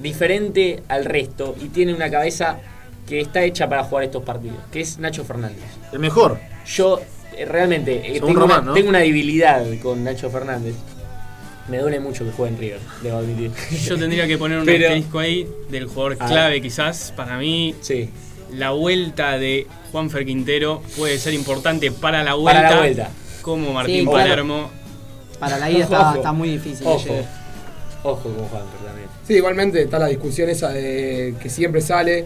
[0.02, 2.60] diferente al resto y tiene una cabeza
[3.08, 5.64] que está hecha para jugar estos partidos, que es Nacho Fernández.
[5.94, 6.40] El mejor.
[6.66, 7.00] Yo
[7.38, 8.74] eh, realmente eh, tengo, Román, una, ¿no?
[8.74, 10.76] tengo una debilidad con Nacho Fernández.
[11.70, 13.52] Me duele mucho que juegue en River, debo admitir.
[13.86, 17.14] Yo tendría que poner un Pero- asterisco ahí del jugador clave, quizás.
[17.16, 18.10] Para mí, Sí,
[18.54, 22.62] la vuelta de Juanfer Quintero puede ser importante para la vuelta.
[22.62, 23.10] para la vuelta.
[23.42, 24.06] Como Martín.
[24.06, 24.70] Palermo.
[25.40, 26.88] Para la ida está, está muy difícil.
[26.88, 27.16] Ojo,
[28.04, 29.08] ojo con Juanfer también.
[29.28, 32.26] Sí, igualmente está la discusión esa de que siempre sale.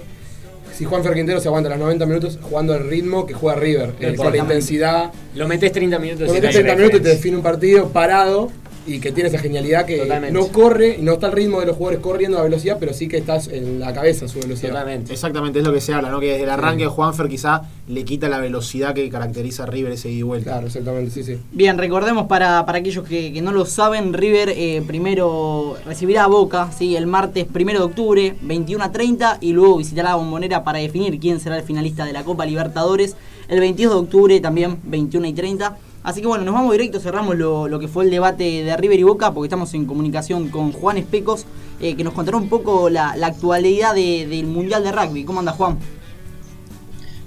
[0.78, 4.16] Si Juan Quintero se aguanta los 90 minutos jugando al ritmo que juega River, eh,
[4.16, 5.12] con la intensidad.
[5.36, 7.12] Lo metes 30 minutos Con y 30 no hay minutos te referencia.
[7.18, 8.50] define un partido parado
[8.86, 10.38] y que tiene esa genialidad que Totalmente.
[10.38, 13.18] no corre no está al ritmo de los jugadores corriendo a velocidad, pero sí que
[13.18, 14.70] estás en la cabeza su velocidad.
[14.70, 15.14] Totalmente.
[15.14, 16.20] Exactamente, es lo que se habla, ¿no?
[16.20, 19.94] Que desde el arranque de Juanfer quizá le quita la velocidad que caracteriza a River
[19.94, 20.52] ese ida y vuelta.
[20.52, 21.40] Claro, exactamente, sí, sí.
[21.52, 26.28] Bien, recordemos para, para aquellos que, que no lo saben, River eh, primero recibirá a
[26.28, 26.96] Boca ¿sí?
[26.96, 31.20] el martes 1 de octubre, 21 a 30, y luego visitará la bombonera para definir
[31.20, 33.16] quién será el finalista de la Copa Libertadores
[33.48, 35.78] el 22 de octubre, también 21 y 30.
[36.04, 39.00] Así que bueno, nos vamos directo, cerramos lo, lo que fue el debate de River
[39.00, 41.46] y Boca, porque estamos en comunicación con Juan Especos,
[41.80, 45.24] eh, que nos contará un poco la, la actualidad de- del Mundial de Rugby.
[45.26, 45.78] ¿Cómo anda Juan?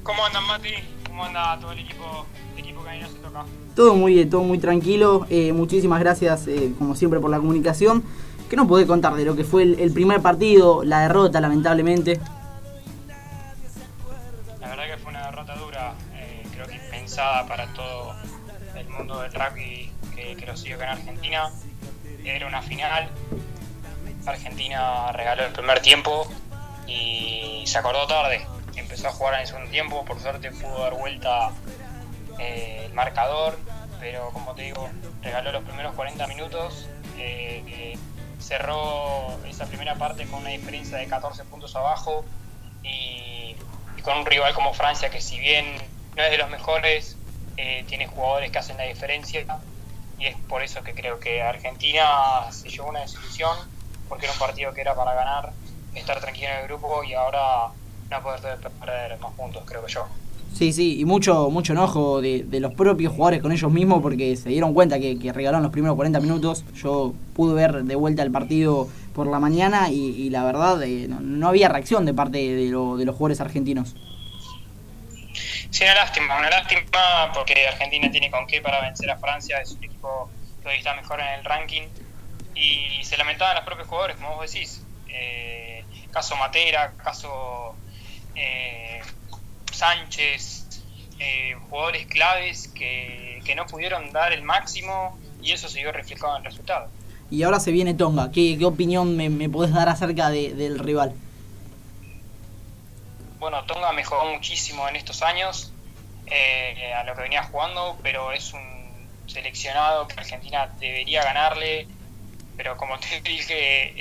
[0.02, 0.70] ¿Cómo andan, Mati?
[1.06, 3.44] ¿Cómo anda todo el equipo, el equipo que a mí no se toca?
[3.76, 5.26] Todo muy bien, todo muy tranquilo.
[5.30, 8.02] Eh, muchísimas gracias, eh, como siempre, por la comunicación.
[8.50, 12.20] ¿Qué nos podés contar de lo que fue el, el primer partido, la derrota, lamentablemente?
[14.60, 15.94] La verdad que fue una derrota dura,
[16.52, 18.03] creo que impensada para todo
[19.14, 21.50] mundo del rugby que, que lo sigue acá en Argentina.
[22.24, 23.08] Era una final.
[24.26, 26.26] Argentina regaló el primer tiempo
[26.86, 28.46] y se acordó tarde.
[28.76, 31.50] Empezó a jugar en el segundo tiempo, por suerte pudo dar vuelta
[32.38, 33.58] eh, el marcador,
[34.00, 34.88] pero como te digo,
[35.22, 36.88] regaló los primeros 40 minutos.
[37.18, 37.96] eh,
[38.40, 42.26] cerró esa primera parte con una diferencia de 14 puntos abajo
[42.82, 43.56] y
[44.02, 45.64] con un rival como Francia que si bien
[46.14, 47.16] no es de los mejores,
[47.56, 49.44] eh, tiene jugadores que hacen la diferencia
[50.18, 52.02] y es por eso que creo que Argentina
[52.50, 53.56] se llevó una desilusión
[54.08, 55.52] porque era un partido que era para ganar,
[55.94, 57.68] estar tranquilo en el grupo y ahora
[58.10, 60.06] no poder perder más puntos, creo que yo.
[60.52, 64.36] Sí, sí, y mucho, mucho enojo de, de los propios jugadores con ellos mismos porque
[64.36, 66.64] se dieron cuenta que, regalaron los primeros 40 minutos.
[66.76, 71.08] Yo pude ver de vuelta el partido por la mañana y, y la verdad eh,
[71.08, 73.96] no, no había reacción de parte de, lo- de los jugadores argentinos.
[75.74, 79.72] Sí, una lástima, una lástima porque Argentina tiene con qué para vencer a Francia, es
[79.72, 80.30] un equipo
[80.62, 81.82] que hoy está mejor en el ranking
[82.54, 84.84] y se lamentaban los propios jugadores, como vos decís.
[85.08, 85.82] Eh,
[86.12, 87.74] caso Matera, caso
[88.36, 89.00] eh,
[89.72, 90.80] Sánchez,
[91.18, 96.36] eh, jugadores claves que, que no pudieron dar el máximo y eso se vio reflejado
[96.36, 96.88] en el resultado.
[97.32, 98.30] Y ahora se viene Tonga.
[98.30, 101.14] ¿Qué, qué opinión me, me podés dar acerca de- del rival?
[103.44, 105.70] Bueno, Tonga mejoró muchísimo en estos años
[106.28, 108.62] eh, a lo que venía jugando, pero es un
[109.26, 111.86] seleccionado que Argentina debería ganarle.
[112.56, 113.94] Pero como te dije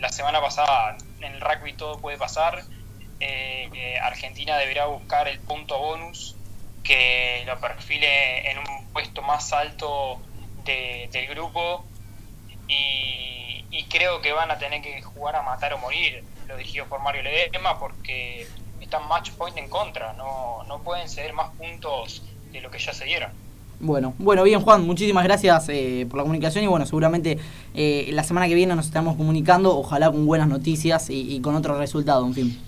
[0.00, 2.62] la semana pasada, en el rugby todo puede pasar.
[3.20, 6.36] Eh, eh, Argentina deberá buscar el punto bonus
[6.84, 10.20] que lo perfile en un puesto más alto
[10.66, 11.86] de- del grupo
[12.68, 17.00] y, creo que van a tener que jugar a matar o morir, lo dirigido por
[17.00, 18.46] Mario Ledesma, porque
[18.90, 22.22] están match point en contra, no, no pueden ceder más puntos
[22.52, 23.30] de lo que ya se dieron.
[23.78, 27.38] Bueno, bueno, bien Juan, muchísimas gracias eh, por la comunicación y bueno, seguramente
[27.74, 31.54] eh, la semana que viene nos estamos comunicando, ojalá con buenas noticias y, y con
[31.54, 32.60] otro resultado, en fin.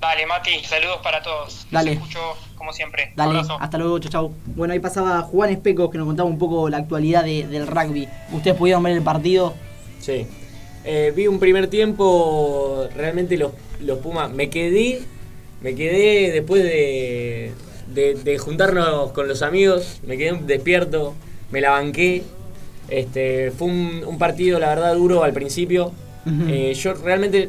[0.00, 1.64] Dale, Mati, saludos para todos.
[1.64, 1.92] Los Dale.
[1.92, 2.18] escucho
[2.56, 3.12] como siempre.
[3.16, 3.58] Dale, Abrazo.
[3.60, 4.32] hasta luego, chau chau.
[4.56, 8.08] Bueno, ahí pasaba Juan Especos que nos contaba un poco la actualidad de- del rugby.
[8.32, 9.52] ¿Ustedes pudieron ver el partido?
[10.00, 10.26] Sí.
[10.84, 15.00] Eh, vi un primer tiempo, realmente los, los Pumas, me quedé,
[15.62, 17.52] me quedé después de,
[17.94, 21.14] de, de juntarnos con los amigos, me quedé despierto,
[21.50, 22.22] me la banqué.
[22.88, 25.92] Este, fue un, un partido, la verdad, duro al principio.
[26.48, 27.48] Eh, yo realmente,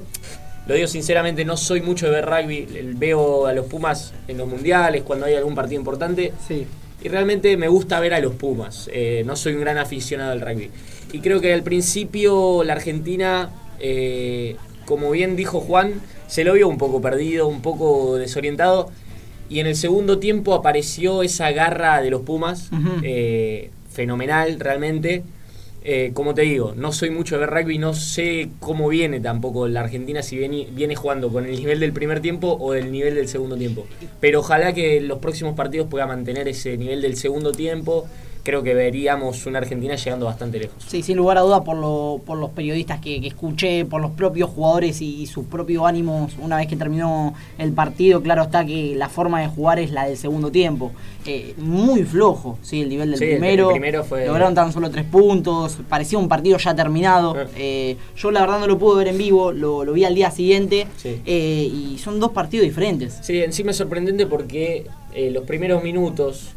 [0.68, 2.68] lo digo sinceramente, no soy mucho de ver rugby.
[2.96, 6.32] Veo a los Pumas en los mundiales, cuando hay algún partido importante.
[6.48, 6.68] Sí.
[7.04, 8.88] Y realmente me gusta ver a los Pumas.
[8.94, 10.70] Eh, no soy un gran aficionado al rugby.
[11.12, 15.94] Y creo que al principio la Argentina, eh, como bien dijo Juan,
[16.28, 18.90] se lo vio un poco perdido, un poco desorientado.
[19.50, 22.70] Y en el segundo tiempo apareció esa garra de los Pumas,
[23.04, 25.24] eh, fenomenal realmente.
[25.84, 29.68] Eh, como te digo, no soy mucho de ver rugby, no sé cómo viene tampoco
[29.68, 33.16] la Argentina, si viene, viene jugando con el nivel del primer tiempo o del nivel
[33.16, 33.88] del segundo tiempo.
[34.20, 38.08] Pero ojalá que en los próximos partidos pueda mantener ese nivel del segundo tiempo,
[38.44, 40.84] creo que veríamos una Argentina llegando bastante lejos.
[40.88, 44.12] Sí, sin lugar a duda por, lo- por los periodistas que, que escuché, por los
[44.12, 48.96] propios jugadores y, sus propios ánimos una vez que terminó el partido, claro está que
[48.96, 50.92] la forma de jugar es la del segundo tiempo.
[51.28, 53.70] Eh, muy flojo, sí, el nivel del Sí, el- el primero.
[53.70, 57.40] primero fue- Lograron tan solo tres puntos, parecía un partido ya terminado.
[57.40, 57.48] Eh.
[57.58, 60.32] Eh, yo la verdad no lo pude ver en vivo, lo, lo vi al día
[60.32, 61.22] siguiente Sí.
[61.26, 63.20] eh, y son dos partidos diferentes.
[63.22, 64.88] Sí, encima es sorprendente porque
[65.32, 66.54] los primeros minutos,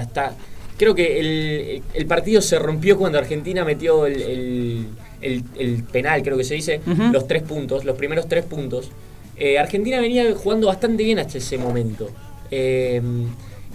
[0.00, 0.32] hasta.
[0.78, 4.86] Creo que el, el partido se rompió cuando Argentina metió el, el-
[5.20, 6.80] el- el penal, creo que se dice,
[7.12, 8.90] los tres puntos, los primeros tres puntos.
[9.36, 12.08] Eh, Argentina venía jugando bastante bien hasta ese momento.
[12.50, 13.02] Eh,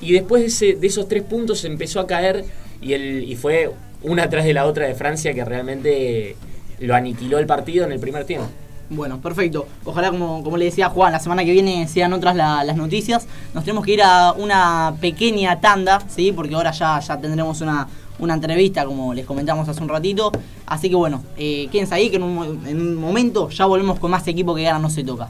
[0.02, 2.44] y después de, ese- de esos tres puntos se empezó a caer
[2.82, 3.70] y, el, y fue
[4.02, 6.36] una tras de la otra de Francia que realmente
[6.80, 8.48] lo aniquiló el partido en el primer tiempo.
[8.96, 9.66] Bueno, perfecto.
[9.86, 13.28] Ojalá, como, como le decía Juan, la semana que viene sean otras la- las noticias.
[13.54, 16.32] Nos tenemos que ir a una pequeña tanda, ¿sí?
[16.32, 17.88] Porque ahora ya, ya tendremos una,
[18.20, 20.32] una entrevista, como les comentamos hace un ratito.
[20.68, 24.12] Así que bueno, eh, quédense ahí, que en un, en un momento ya volvemos con
[24.12, 25.30] más equipo que gana no se toca.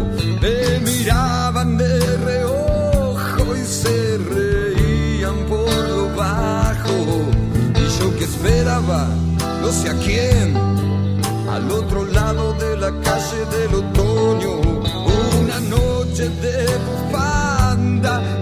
[8.41, 9.07] Esperaba,
[9.61, 10.55] no sé a quién,
[11.49, 14.61] al otro lado de la calle del otoño,
[15.41, 18.40] una noche de bufanda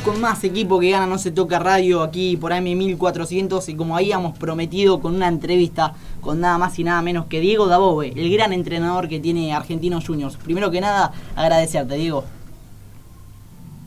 [0.00, 4.36] Con más equipo que gana No se toca radio aquí por AM1400 y como habíamos
[4.36, 8.52] prometido con una entrevista con nada más y nada menos que Diego Dabove, el gran
[8.52, 10.36] entrenador que tiene Argentinos Juniors.
[10.36, 12.24] Primero que nada, agradecerte, Diego.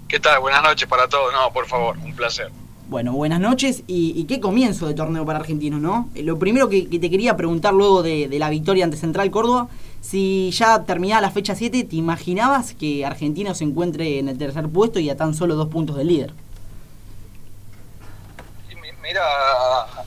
[0.07, 0.39] ¿Qué tal?
[0.39, 1.33] Buenas noches para todos.
[1.33, 2.49] No, por favor, un placer.
[2.87, 6.09] Bueno, buenas noches y, y qué comienzo de torneo para Argentinos, ¿no?
[6.15, 9.67] Lo primero que, que te quería preguntar luego de, de la victoria ante Central Córdoba,
[10.09, 14.69] si ya terminada la fecha 7, ¿te imaginabas que Argentinos se encuentre en el tercer
[14.69, 16.33] puesto y a tan solo dos puntos del líder?
[19.01, 19.21] Mira,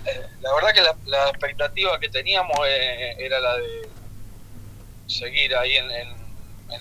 [0.07, 3.89] eh, la verdad que la, expectativa que teníamos eh, era la de
[5.07, 6.17] seguir ahí en, en-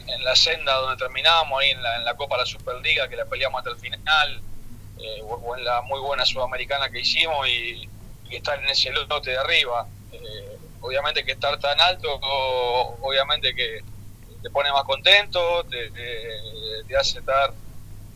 [0.10, 3.16] en- la senda donde terminábamos, ahí en la, en la Copa de la Superliga, que
[3.16, 4.42] la peleamos hasta el final,
[5.00, 7.88] eh, o, en la muy buena sudamericana que hicimos y,
[8.30, 9.88] y estar en ese lote de arriba.
[10.82, 13.82] Obviamente que estar tan alto, o- obviamente que
[14.42, 15.92] te pone más contento, te,
[16.96, 17.54] hace estar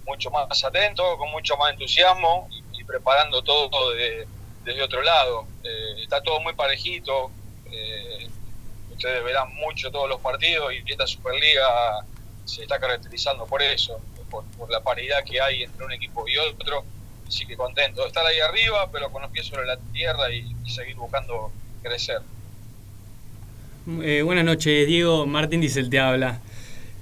[0.06, 4.28] mucho más atento, con mucho más entusiasmo y, preparando todo de-
[4.64, 5.46] desde otro lado.
[5.64, 7.32] Eh, está todo muy parejito.
[7.74, 8.28] eh,
[8.92, 12.06] ustedes verán mucho todos los partidos y esta Superliga
[12.46, 16.38] se está caracterizando por eso, por, por la paridad que hay entre un equipo y
[16.38, 16.84] otro.
[17.28, 20.54] Así que contento de estar ahí arriba, pero con los pies sobre la tierra y
[20.70, 21.50] seguir buscando
[21.82, 22.22] crecer.
[23.88, 25.26] Eh, buenas noches, Diego.
[25.26, 26.40] Martín Diesel te habla.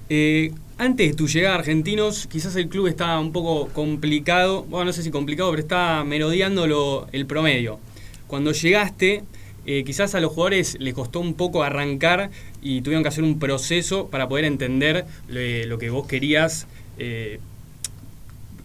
[0.10, 4.86] Eh, antes de tu llegada a Argentinos, quizás el club estaba un poco complicado, bueno,
[4.86, 7.80] no sé si complicado, pero está merodeando lo- el promedio.
[8.28, 9.24] Cuando llegaste,
[9.66, 13.40] eh, quizás a los jugadores les costó un poco arrancar y tuvieron que hacer un
[13.40, 16.66] proceso para poder entender lo, lo que vos querías,
[16.98, 17.40] eh,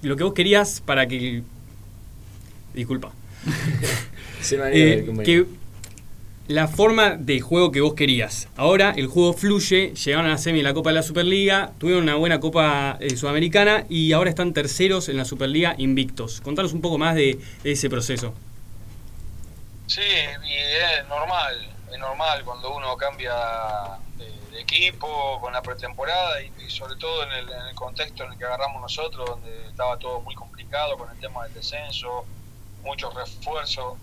[0.03, 1.43] lo que vos querías para que...
[2.75, 3.13] Disculpa.
[4.41, 5.47] Se me había Eh, ido el que
[6.47, 8.49] la forma de juego que vos querías.
[8.57, 12.03] Ahora el juego fluye, llegaron a la semi de la Copa de la Superliga, tuvieron
[12.03, 16.41] una buena Copa eh, Sudamericana y ahora están terceros en la Superliga invictos.
[16.43, 18.35] Contanos un poco más de, ese proceso.
[19.87, 23.35] Sí, y es normal, es normal cuando uno cambia
[24.19, 28.33] de, equipo con la pretemporada y, y sobre todo en el, en el contexto en
[28.33, 32.25] el que agarramos nosotros, donde estaba todo muy complicado con el tema del descenso,
[32.83, 33.95] muchos refuerzos,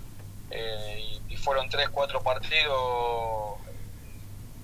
[0.51, 3.59] eh, y, fueron tres, cuatro partidos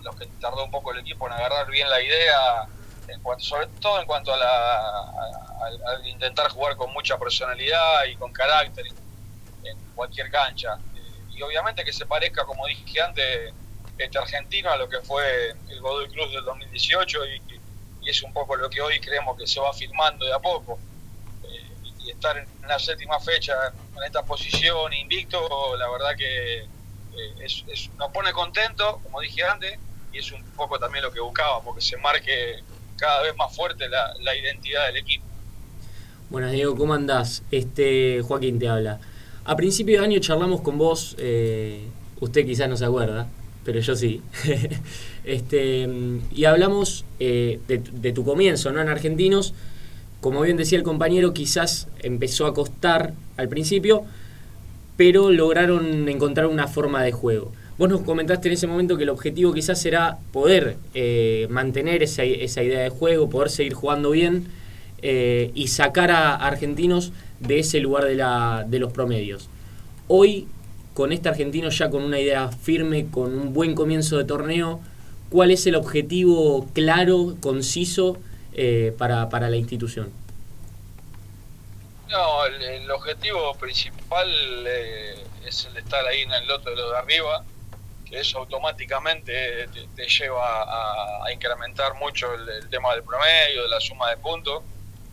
[0.04, 2.67] los que tardó un poco el equipo en agarrar bien la idea,
[3.08, 8.15] en cuanto, sobre todo en cuanto a, la, a- intentar jugar con mucha personalidad y
[8.15, 8.86] con carácter
[9.63, 10.78] en cualquier cancha.
[11.32, 13.54] Y obviamente que se parezca, como dije antes,
[13.97, 17.41] este argentino a lo que fue el Godoy Cruz del 2018 y,
[18.02, 20.80] y es un poco lo que hoy creemos que se va firmando de a poco.
[22.07, 23.53] Estar en la séptima fecha
[23.95, 27.47] en esta posición invicto, la verdad que eh,
[27.97, 29.77] nos pone contento, como dije antes,
[30.13, 32.59] y es un poco también lo que buscábamos, que se marque
[32.97, 35.25] cada vez más fuerte la, identidad del equipo.
[36.29, 37.43] Buenas Diego, ¿cómo andás?
[37.51, 38.99] Este, Joaquín te habla.
[39.45, 41.87] A principio de año charlamos con vos, eh,
[42.19, 43.27] usted quizás no se acuerda,
[43.63, 44.21] pero yo sí.
[45.23, 45.87] este,
[46.31, 48.81] y hablamos eh, de, de tu comienzo ¿no?
[48.81, 49.53] en Argentinos.
[50.27, 54.03] Como bien decía el compañero, quizás empezó a costar al principio,
[54.97, 57.53] pero lograron encontrar una forma de juego.
[57.77, 62.25] Vos nos comentaste en ese momento que el objetivo quizás era poder eh, mantener esa,
[62.25, 64.47] idea de juego, poder seguir jugando bien
[65.01, 69.47] eh, y sacar a argentinos de ese lugar de los promedios.
[70.09, 70.45] Hoy,
[70.93, 74.81] con este argentino ya con una idea firme, con un buen comienzo de torneo,
[75.29, 78.17] ¿cuál es el objetivo claro, conciso
[78.57, 80.11] eh, para, para la institución?
[82.09, 84.27] No, el, objetivo principal
[84.65, 87.43] eh, es el de estar ahí en el lote de los de arriba,
[88.09, 90.63] que eso automáticamente te, te lleva
[91.23, 94.63] a, incrementar mucho el, tema del promedio, de la suma de puntos,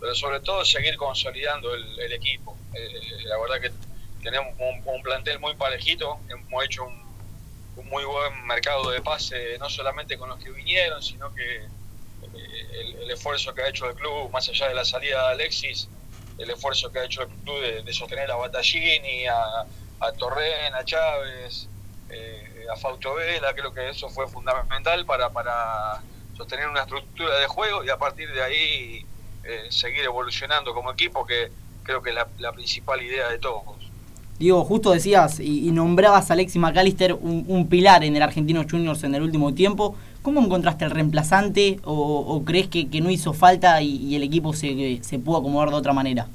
[0.01, 2.57] pero sobre todo seguir consolidando el, equipo.
[2.73, 3.73] Eh, la verdad que
[4.23, 7.03] tenemos un, plantel muy parejito, hemos hecho un,
[7.77, 11.69] un muy buen mercado de pase, no solamente con los que vinieron, sino que eh,
[12.81, 15.89] el, esfuerzo que ha hecho el club, más allá de la salida de Alexis,
[16.39, 19.65] el esfuerzo que ha hecho el club de, de sostener a Battaglini, a,
[20.01, 21.69] a Torren, a Chávez,
[22.11, 26.03] eh, a Fausto Vela, creo que eso fue fundamental para, para
[26.37, 29.07] sostener una estructura de juego y a partir de ahí
[29.45, 31.51] eh, seguir evolucionando como equipo, que
[31.83, 33.77] creo que es la, principal idea de todos.
[34.39, 38.65] Diego, justo decías y, y nombrabas a Alexis McAllister un, un pilar en el Argentino
[38.69, 39.97] Juniors en el último tiempo.
[40.25, 45.05] ¿Cómo encontraste el reemplazante o, crees que, que no hizo falta y, el equipo se,
[45.05, 46.29] se pudo acomodar de otra manera?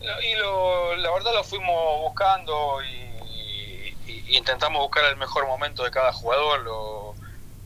[0.00, 3.96] Y lo, la verdad lo fuimos buscando y,
[4.36, 6.60] intentamos buscar el mejor momento de cada jugador.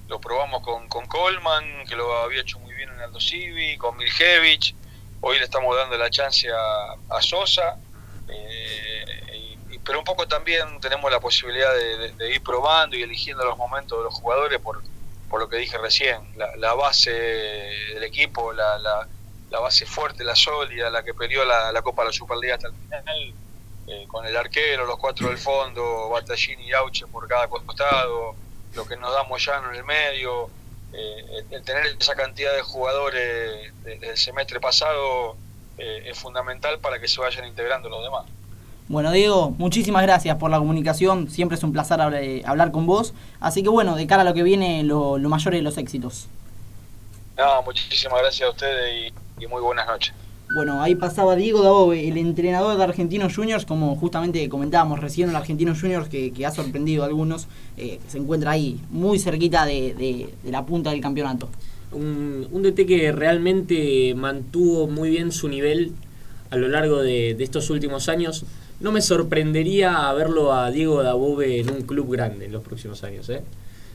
[0.09, 3.99] Lo, probamos con, con Coleman, que lo había hecho muy bien en Aldo Civi, con
[3.99, 4.75] Miljevic.
[5.21, 7.77] Hoy le estamos dando la chance a, a Sosa.
[8.31, 8.86] eh,
[9.87, 14.05] pero un poco también tenemos la posibilidad de, ir probando y eligiendo los momentos de
[14.05, 14.83] los jugadores por,
[15.31, 16.19] por lo que dije recién.
[16.57, 19.07] La, base del equipo, la, la,
[19.51, 22.75] la base fuerte, la sólida, la que peleó la, Copa de la Superliga hasta el
[22.75, 23.35] final,
[23.87, 28.35] eh, con el arquero, los cuatro del fondo, Battaglini y Auche por cada costado,
[28.75, 30.51] lo que nos da Moyano en el medio,
[30.93, 35.37] eh, el, el tener esa cantidad de jugadores de- del semestre pasado
[35.79, 38.25] eh, es fundamental para que se vayan integrando los demás.
[38.89, 41.29] Bueno, Diego, muchísimas gracias por la comunicación.
[41.29, 43.15] Siempre es un placer hab- hablar con vos.
[43.41, 46.29] Así que bueno, de cara a lo que viene, lo, lo mayor de los éxitos.
[47.37, 50.13] No, muchísimas gracias a ustedes y, y muy buenas noches.
[50.55, 55.37] Bueno, ahí pasaba Diego Dabove, el entrenador de Argentinos Juniors, como justamente comentábamos recién, el
[55.37, 59.95] Argentinos Juniors que, que ha sorprendido a algunos, eh, se encuentra ahí, muy cerquita de,
[59.95, 61.49] de- de la punta del campeonato.
[61.91, 65.93] Un, un DT que realmente mantuvo muy bien su nivel
[66.51, 68.45] a lo largo de, de estos últimos años.
[68.81, 73.29] No me sorprendería verlo a Diego Dabove en un club grande en los próximos años.
[73.31, 73.43] ¿eh?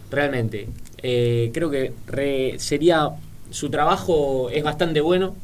[0.10, 0.68] Realmente.
[1.02, 3.10] Eh, creo que re- sería.
[3.52, 5.36] Su trabajo es bastante bueno.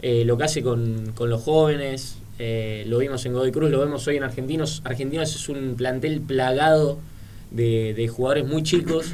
[0.00, 2.16] Eh, lo que hace con, con los jóvenes.
[2.38, 4.80] eh, lo vimos en Godoy Cruz, lo vemos hoy en Argentinos.
[4.84, 6.98] Argentinos es un plantel plagado
[7.50, 9.12] de, de jugadores muy chicos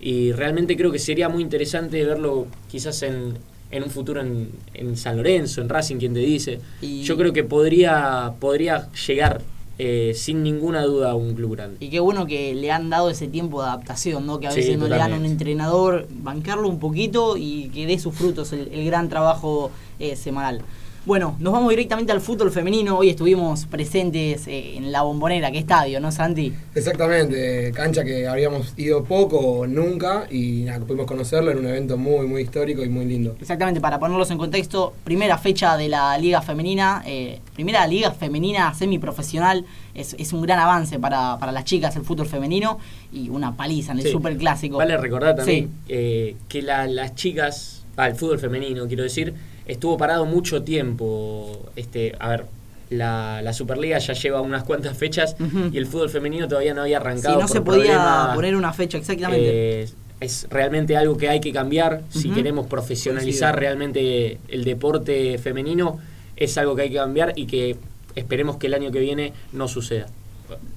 [0.00, 3.34] y realmente creo que sería muy interesante verlo quizás en,
[3.70, 6.60] en un futuro en, en San Lorenzo, en Racing, quien te dice.
[6.82, 9.42] Y- Yo creo que podría, podría llegar
[9.78, 11.76] eh, sin ninguna duda a un club grande.
[11.80, 14.38] Y qué bueno que le han dado ese tiempo de adaptación, ¿no?
[14.38, 17.86] Que a Sí, veces no le dan a un entrenador, bancarlo un poquito y que
[17.86, 20.60] dé sus frutos el, el gran trabajo eh, semanal.
[21.06, 22.98] Bueno, nos vamos directamente al fútbol femenino.
[22.98, 26.52] Hoy estuvimos presentes eh, en la bombonera, qué estadio, ¿no, Santi?
[26.74, 31.96] Exactamente, cancha que habíamos ido poco o nunca y nada, pudimos conocerlo en un evento
[31.96, 33.34] muy, muy histórico y muy lindo.
[33.40, 38.74] Exactamente, para ponerlos en contexto, primera fecha de la Liga Femenina, eh, primera Liga Femenina
[38.74, 39.64] semiprofesional,
[39.94, 42.78] es, es un gran avance para, para las chicas el fútbol femenino
[43.10, 44.12] y una paliza en el Sí.
[44.12, 44.76] superclásico.
[44.76, 45.70] Vale recordar también Sí.
[45.88, 49.32] eh, que la- las chicas, ah, el fútbol femenino, quiero decir,
[49.66, 51.70] estuvo parado mucho tiempo.
[51.76, 52.44] Este, a ver,
[52.90, 55.36] la, la Superliga ya lleva unas cuantas fechas
[55.72, 57.34] y el fútbol femenino todavía no había Si arrancado.
[57.36, 59.82] no por se podía poner una fecha exactamente.
[59.82, 59.88] eh,
[60.20, 63.60] es realmente algo que hay que cambiar si queremos profesionalizar Coincido.
[63.60, 65.98] realmente el deporte femenino.
[66.36, 67.76] Es algo que hay que cambiar y que
[68.16, 70.06] esperemos que el año que viene no suceda.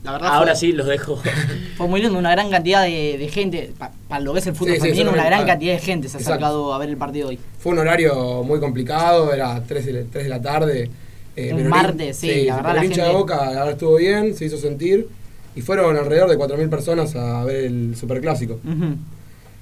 [0.04, 1.22] La verdad Ahora fue, sí los dejo.
[1.78, 3.72] fue muy lindo, una gran cantidad de, de gente,
[4.08, 6.08] para lo que es el fútbol Sí, sí, femenino, una gran ah, cantidad de gente
[6.10, 6.46] se ha exacto.
[6.46, 7.40] acercado a ver el partido hoy.
[7.60, 10.90] Fue un horario muy complicado, era 3 de, 3 de la tarde.
[11.36, 13.96] eh, Un martes, sí, la verdad la el hincha de gente- Boca la verdad estuvo
[13.98, 15.08] bien, se hizo sentir.
[15.56, 18.54] Y fueron alrededor de 4.000 personas a ver el Superclásico.
[18.66, 18.96] Ujú.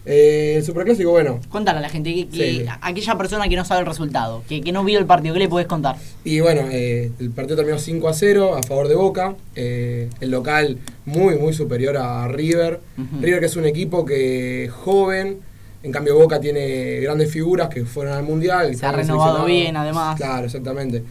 [0.05, 2.65] Eh, el Superclásico, bueno, Contale a la gente, que, que- Sí.
[2.67, 5.39] a- aquella persona que no sabe el resultado, que, que no vio el partido, ¿qué
[5.41, 5.95] le podés contar?
[6.23, 9.35] Y bueno, eh, el partido terminó 5 a 0 a favor de Boca.
[9.55, 12.79] Eh, el local muy, muy superior a River.
[13.19, 15.37] River que es un equipo que joven,
[15.83, 18.75] en cambio Boca tiene grandes figuras que fueron al Mundial.
[18.75, 20.17] Se ha renovado bien, además.
[20.17, 21.03] Claro, exactamente.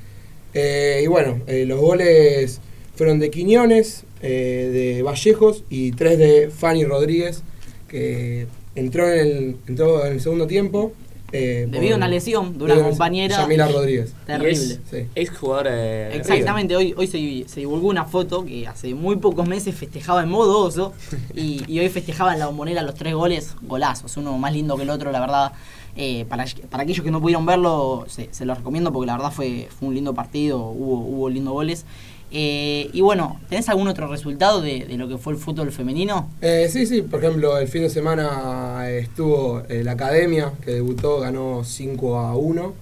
[0.53, 2.61] Y bueno, los goles
[2.97, 7.43] fueron de Quiñones, de Vallejos y tres de Fanny Rodríguez,
[7.89, 10.93] que entró en el, entró en el segundo tiempo.
[11.33, 13.37] eh, Debido a una lesión de una compañera.
[13.37, 14.15] Yamila Rodríguez.
[14.27, 14.51] Terrible.
[14.53, 15.07] Y es, Sí.
[15.15, 16.21] es jugador de River.
[16.21, 20.29] Exactamente, hoy, hoy se, se divulgó una foto que hace muy pocos meses festejaba en
[20.29, 20.93] modo oso
[21.35, 24.83] y, y hoy festejaba en la bombonera los tres goles, golazos, uno más lindo que
[24.83, 25.53] el otro, la verdad.
[25.97, 29.33] Eh, para, para aquellos que no pudieron verlo, se, se los recomiendo porque la verdad
[29.33, 31.85] fue, fue un lindo partido, hubo, hubo lindos goles.
[32.33, 36.29] Eh, y bueno, ¿tenés algún otro resultado de, de lo que fue el fútbol femenino?
[36.41, 41.19] Eh, sí, sí, por ejemplo, el fin de semana estuvo eh, la Academia, que debutó,
[41.21, 42.75] ganó 5 a 1.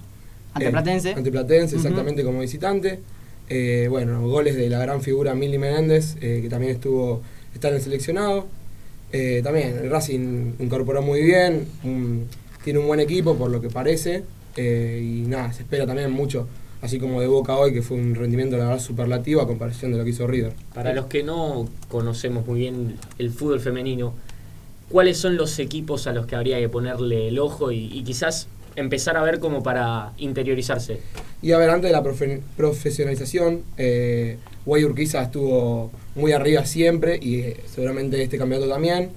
[0.55, 1.13] Ante Eh, Platense.
[1.15, 1.83] Ante Platense, Ujú.
[1.87, 3.01] exactamente como visitante.
[3.89, 7.23] Bueno, goles de la gran figura Mili Menéndez, que también estuvo
[7.55, 8.47] está en el seleccionado.
[9.43, 12.27] También el Racing incorporó muy bien, un-
[12.63, 14.25] tiene un buen equipo por lo que parece.
[14.61, 16.49] eh, y nada, se espera también mucho,
[16.83, 19.99] así como de Boca hoy, que fue un rendimiento la verdad superlativo a comparación de
[19.99, 20.53] lo que hizo River.
[20.75, 24.15] Para los que no conocemos muy bien el fútbol femenino,
[24.91, 28.49] ¿cuáles son los equipos a los que habría que ponerle el ojo y, y quizás
[28.77, 31.01] empezar a ver como para interiorizarse?
[31.43, 37.19] Y a ver, antes de la profe- profesionalización, eh, Guay Urquiza estuvo muy arriba siempre
[37.21, 39.11] y eh, seguramente este campeonato también.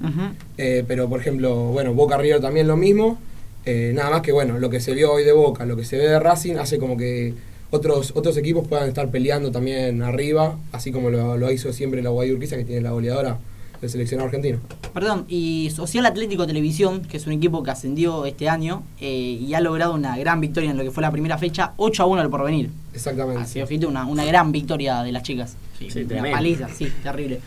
[0.58, 3.20] Eh, pero, por ejemplo, bueno, Boca River también lo mismo.
[3.66, 5.98] Eh, nada más que, bueno, lo que se vio hoy de Boca, lo que se
[5.98, 7.34] ve de Racing, hace como que
[7.72, 12.10] otros, otros equipos puedan estar peleando también arriba, así como lo, lo hizo siempre la
[12.10, 13.40] Guay Urquiza, que tiene la goleadora
[13.82, 14.60] del seleccionado argentino.
[14.94, 19.10] Perdón, y Social Atlético Televisión, que es un equipo que ascendió este año eh,
[19.42, 22.06] y ha logrado una gran victoria en lo que fue la primera fecha, 8 a
[22.06, 22.70] 1 al porvenir.
[22.94, 23.42] Exactamente.
[23.42, 25.56] Así, ojito, una, una gran victoria de las chicas.
[25.80, 26.32] Sí, una tremendo.
[26.38, 27.40] paliza, sí, terrible.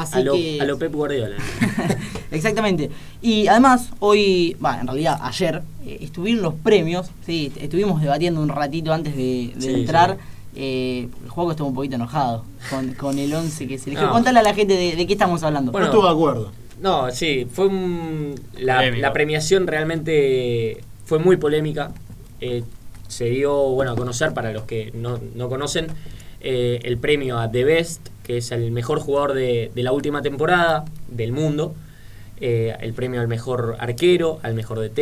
[0.00, 0.58] Así A lo, que.
[0.60, 1.36] a lo Pep Guardiola.
[2.30, 2.90] Exactamente.
[3.22, 8.48] Y además, hoy, bueno, en realidad ayer, eh, estuvieron los premios, sí, estuvimos debatiendo un
[8.48, 10.16] ratito antes de, de Sí, entrar.
[10.54, 10.60] sí.
[10.60, 14.06] eh, el juego estuvo un poquito enojado con, con el 11 que se eligió.
[14.06, 14.12] No.
[14.12, 15.72] Contale a la gente de, de qué estamos hablando.
[15.72, 16.52] Bueno, no estuvo de acuerdo.
[16.80, 21.92] No, sí, fue un- la premiación realmente fue muy polémica.
[22.40, 22.62] Eh,
[23.08, 25.86] se dio, bueno, a conocer para los que no, no conocen
[26.40, 30.20] eh, el premio a The Best, que es el mejor jugador de, de la última
[30.20, 31.74] temporada del mundo.
[32.40, 34.98] Eh, el premio al mejor arquero, al mejor DT,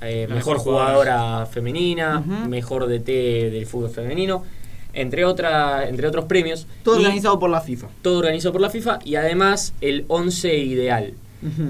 [0.00, 1.44] eh, mejor mejor jugadora.
[1.46, 4.44] femenina, mejor DT del fútbol femenino,
[4.94, 6.66] entre, otra, entre otros premios.
[6.82, 7.88] Todo Y- organizado por la FIFA.
[8.00, 11.12] todo organizado por la FIFA y además el 11 ideal,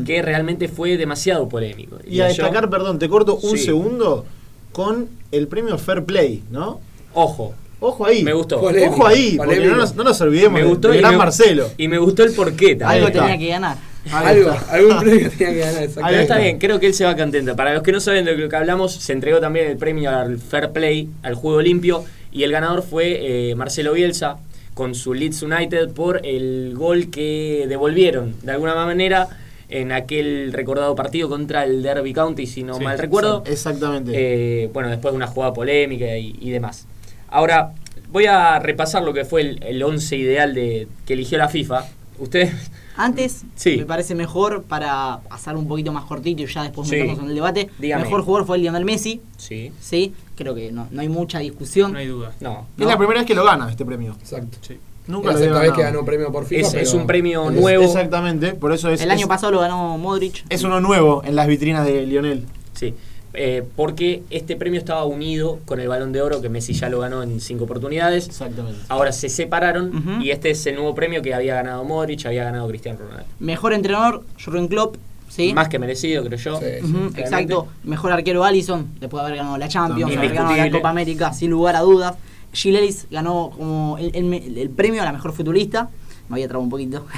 [0.06, 1.98] que realmente fue demasiado polémico.
[2.08, 3.64] Y a yo- destacar, perdón, te corto un Sí.
[3.64, 4.24] segundo
[4.70, 6.78] con el premio Fair Play, ¿no?
[7.14, 7.52] Ojo,
[7.86, 8.22] Ojo ahí.
[8.22, 8.60] Me gustó.
[8.60, 9.74] Polémico, Ojo ahí, porque polémico.
[9.76, 11.68] no nos, no nos olvidemos me gustó gran me, Marcelo.
[11.76, 13.04] y me gustó el porqué también.
[13.04, 13.76] Algo tenía que ganar.
[14.12, 16.22] Algo, algún premio tenía que ganar, exactamente.
[16.22, 17.56] está bien, creo que él se va contento.
[17.56, 20.38] Para los que no saben de lo que hablamos, se entregó también el premio al
[20.38, 24.38] Fair Play, al juego limpio, y el ganador fue eh, Marcelo Bielsa
[24.74, 29.28] con su Leeds United por el gol que devolvieron de alguna manera
[29.68, 33.42] en aquel recordado partido contra el Derby County, si no Sí, mal recuerdo.
[33.46, 34.12] Exactamente.
[34.14, 36.86] Eh, bueno, después de una jugada polémica y, y demás.
[37.34, 37.72] Ahora,
[38.12, 41.84] voy a repasar lo que fue el, el 11 ideal de, que eligió la FIFA.
[42.18, 42.52] Ustedes,
[42.96, 43.76] Antes, Sí.
[43.78, 46.94] me parece mejor para pasar un poquito más cortito y ya después Sí.
[46.94, 47.68] meternos en el debate.
[47.80, 48.04] Dígame.
[48.04, 51.92] Mejor jugador fue el Lionel Messi, sí, sí, creo que no, no hay mucha discusión.
[51.92, 52.30] No hay duda.
[52.40, 52.66] no.
[52.78, 54.14] es la primera vez que lo gana este premio.
[54.20, 54.58] Exacto.
[54.60, 54.78] Sí.
[55.08, 56.68] Nunca la lo había segunda vez que ganó premio por FIFA.
[56.68, 57.82] Es- es un premio es- nuevo.
[57.82, 60.44] Exactamente, por eso es, el año es- pasado lo ganó Modric.
[60.48, 62.44] es uno nuevo en las vitrinas de Lionel.
[62.74, 62.94] Sí,
[63.34, 67.00] eh, porque este premio estaba unido con el Balón de Oro que Messi ya lo
[67.00, 68.26] ganó en cinco oportunidades.
[68.28, 68.78] Exactamente.
[68.88, 72.68] Ahora se separaron y este es el nuevo premio que había ganado Modric, había ganado
[72.68, 73.26] Cristiano Ronaldo.
[73.40, 74.96] Mejor entrenador, Jurgen Klopp,
[75.28, 75.52] sí.
[75.52, 76.58] Más que merecido, creo yo.
[76.58, 76.84] Sí, sí.
[76.84, 77.20] Ujú, realmente.
[77.22, 77.68] exacto.
[77.84, 80.70] Mejor arquero Allison, después de haber ganado la Champions, haber ganado la.
[80.70, 82.14] Copa América, sin lugar a dudas.
[82.52, 85.90] Gil Ellis ganó como el, el- el premio a la mejor futbolista.
[86.28, 87.04] Me había trabado un poquito.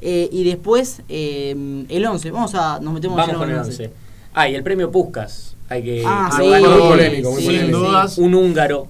[0.00, 2.30] Eh, y después eh, el 11.
[2.30, 2.78] Vamos a.
[2.80, 3.90] Nos metemos Vamos con el 11.
[4.34, 5.56] Ah, y el premio Puskas.
[5.68, 6.02] Hay que.
[6.06, 7.78] Ah, sí, muy polémico, muy Sin polémico.
[7.78, 8.18] dudas.
[8.18, 8.86] Un húngaro.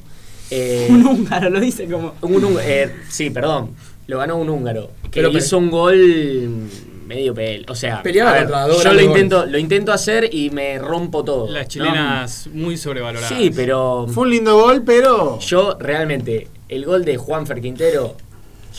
[0.51, 2.15] eh, Un húngaro lo dice como.
[2.23, 3.71] un húngaro, eh, sí, perdón.
[4.07, 4.91] Lo ganó un húngaro.
[5.11, 6.69] Que Pero- hizo un gol
[7.07, 7.65] medio pel.
[7.69, 11.25] O sea, Peleaba ver, contra dos yo lo intento, lo intento hacer y me rompo
[11.25, 11.49] todo.
[11.49, 11.69] Las ¿no?
[11.69, 13.29] chilenas muy sobrevaloradas.
[13.37, 14.07] Sí, pero.
[14.09, 15.39] Fue un lindo gol, pero.
[15.41, 18.15] Yo realmente, el gol de Juanfer Quintero,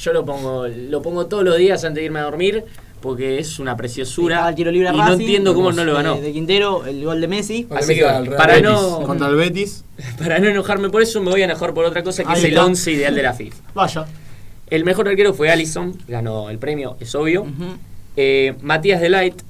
[0.01, 2.63] yo lo pongo, lo pongo todos los días antes de irme a dormir,
[3.01, 4.53] porque es una preciosura.
[4.55, 6.15] Tiro libre a y no Racing, entiendo cómo no lo ganó.
[6.15, 7.67] De, de Quintero, el gol de Messi.
[7.69, 8.69] Así el que, para Betis.
[8.69, 9.83] no, Contra el Betis.
[10.17, 12.43] para no enojarme por eso, me voy a enojar por otra cosa que Ahí es
[12.45, 12.65] el está.
[12.65, 13.57] 11 ideal de la FIFA.
[13.73, 14.05] Vaya.
[14.69, 17.47] El mejor arquero fue Allison, ganó el premio, es obvio.
[18.15, 19.41] Eh, Matías Delight,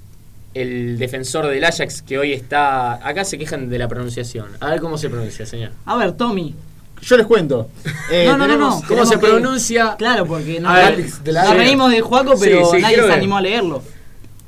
[0.54, 3.06] el defensor del Ajax, que hoy está.
[3.06, 4.48] Acá se quejan de la pronunciación.
[4.62, 5.72] A ver cómo se pronuncia, señor.
[5.86, 6.56] A ver, Tommy.
[7.02, 7.70] Yo les cuento.
[8.12, 8.82] Eh, no, no, no, no.
[8.88, 9.96] ¿Cómo se que- pronuncia?
[9.98, 13.14] Claro, porque nos, ver, nos de la- reímos de Juaco, pero Sí, sí, nadie se
[13.14, 13.84] animó a leerlo.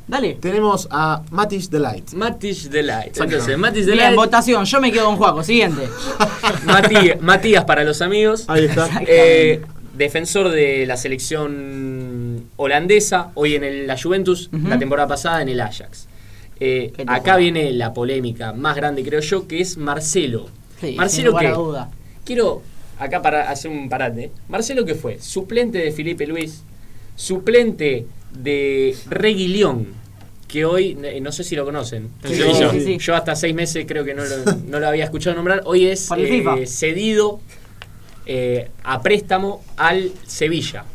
[0.07, 0.33] Dale.
[0.41, 2.11] Tenemos a Matis Delight.
[2.13, 3.15] Matis Delight.
[3.19, 4.15] Entonces, Matis Bien, Delight.
[4.15, 4.65] votación.
[4.65, 5.43] Yo me quedo con Juaco.
[5.43, 5.87] Siguiente.
[6.65, 8.45] Mati- Matías para los amigos.
[8.47, 8.89] Ahí está.
[9.07, 9.61] Eh,
[9.95, 15.61] defensor de la selección holandesa, hoy en el- la Juventus, la temporada pasada en el
[15.61, 16.07] Ajax.
[16.59, 20.47] Eh, acá viene la polémica más grande, creo yo, que es Marcelo.
[20.79, 21.89] Sí, sin Marcelo lugar que a duda.
[22.33, 22.61] Quiero
[22.97, 24.31] acá para hacer un parate.
[24.47, 26.63] Marcelo que fue suplente de Felipe Luis,
[27.15, 29.87] suplente de Reguilón,
[30.47, 32.09] que hoy eh, no sé si lo conocen.
[32.23, 32.71] Yo- Sevilla.
[32.71, 32.97] Sí, sí.
[32.99, 35.61] Yo hasta seis meses creo que no lo, no lo había escuchado nombrar.
[35.65, 36.09] Hoy es
[36.57, 37.41] eh, cedido
[38.25, 40.85] eh, a préstamo al Sevilla.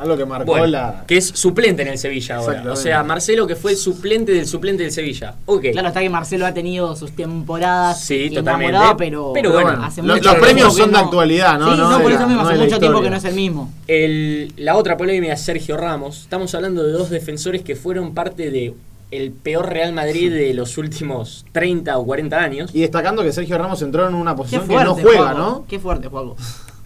[0.00, 1.04] Algo que marcó Bueno, la.
[1.06, 2.64] que es suplente en el Sevilla ahora.
[2.72, 5.34] O sea, Marcelo que fue suplente del suplente del Sevilla.
[5.46, 5.66] Ok.
[5.72, 8.78] Claro, está que Marcelo ha tenido sus temporadas Sí, y totalmente.
[8.98, 11.72] pero, Pero bueno, hace lo- mucho los premios son de actualidad, ¿no?
[11.72, 13.72] Sí, No por eso mismo, no hace mucho tiempo que no es el mismo.
[13.86, 16.20] El- la otra polémica es Sergio Ramos.
[16.22, 18.74] Estamos hablando de dos defensores que fueron parte de
[19.10, 22.70] el peor Real Madrid de los últimos 30 o 40 años.
[22.72, 25.34] Y destacando que Sergio Ramos entró en una posición que no juega.
[25.34, 25.64] ¿no?
[25.68, 26.36] Qué fuerte, Juaco.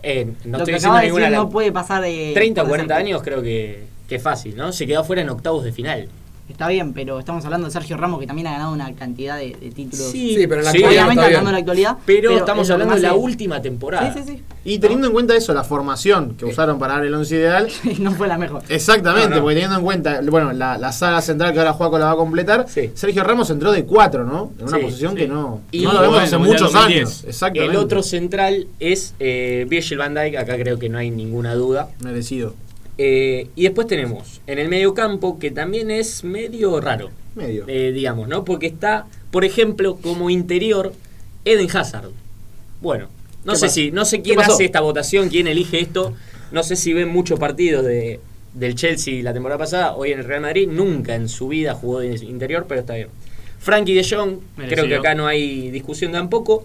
[0.07, 1.25] Eh, no Lo estoy que diciendo acaba de ninguna.
[1.25, 2.31] decir la- no puede pasar de...
[2.35, 4.73] 30 o por 40 esa- años creo que, que es fácil, ¿no?
[4.73, 6.09] Se quedó fuera en octavos de final.
[6.49, 9.57] Está bien, pero estamos hablando de Sergio Ramos, que también ha ganado una cantidad de,
[9.59, 10.11] de títulos.
[10.11, 11.37] Sí, pero en la Sí, actualidad Obviamente está bien.
[11.39, 11.97] hablando de la actualidad.
[12.05, 14.13] Pero, estamos hablando de la última temporada.
[14.13, 14.43] Sí, sí, sí.
[14.67, 17.69] Y teniendo en cuenta eso, la formación que usaron para dar el once ideal.
[17.99, 18.63] no fue la mejor.
[18.69, 19.41] Exactamente, No, no.
[19.43, 22.17] porque teniendo en cuenta, bueno, la, la saga central que ahora Juaco la va a
[22.17, 22.91] completar, Sí.
[22.95, 24.53] Sergio Ramos entró de 4, ¿no?
[24.59, 25.19] En una Sí, posición sí.
[25.21, 26.85] que no, Y no lo vemos hace muchos 2010.
[27.09, 27.25] años.
[27.27, 27.75] Exactamente.
[27.75, 31.89] El otro central es eh, Virgil van Dijk, acá creo que no hay ninguna duda.
[32.03, 32.55] Merecido.
[32.97, 37.65] Eh, y después tenemos en el medio campo, que también es medio raro, Medio.
[37.67, 38.45] eh, digamos, ¿no?
[38.45, 40.93] Porque está, por ejemplo, como interior
[41.45, 42.11] Eden Hazard.
[42.81, 43.09] Bueno,
[43.45, 43.75] no ¿Qué sé pasa?
[43.75, 46.15] si, no sé ¿Qué quién hace esta votación, quién elige esto.
[46.53, 48.21] No sé si ven muchos partidos de,
[48.55, 50.69] del Chelsea la temporada pasada, hoy en el Real Madrid.
[50.71, 53.09] Nunca en su vida jugó de interior, pero está bien.
[53.59, 54.39] Frankie de Jong,
[54.69, 56.65] creo que acá no hay discusión tampoco.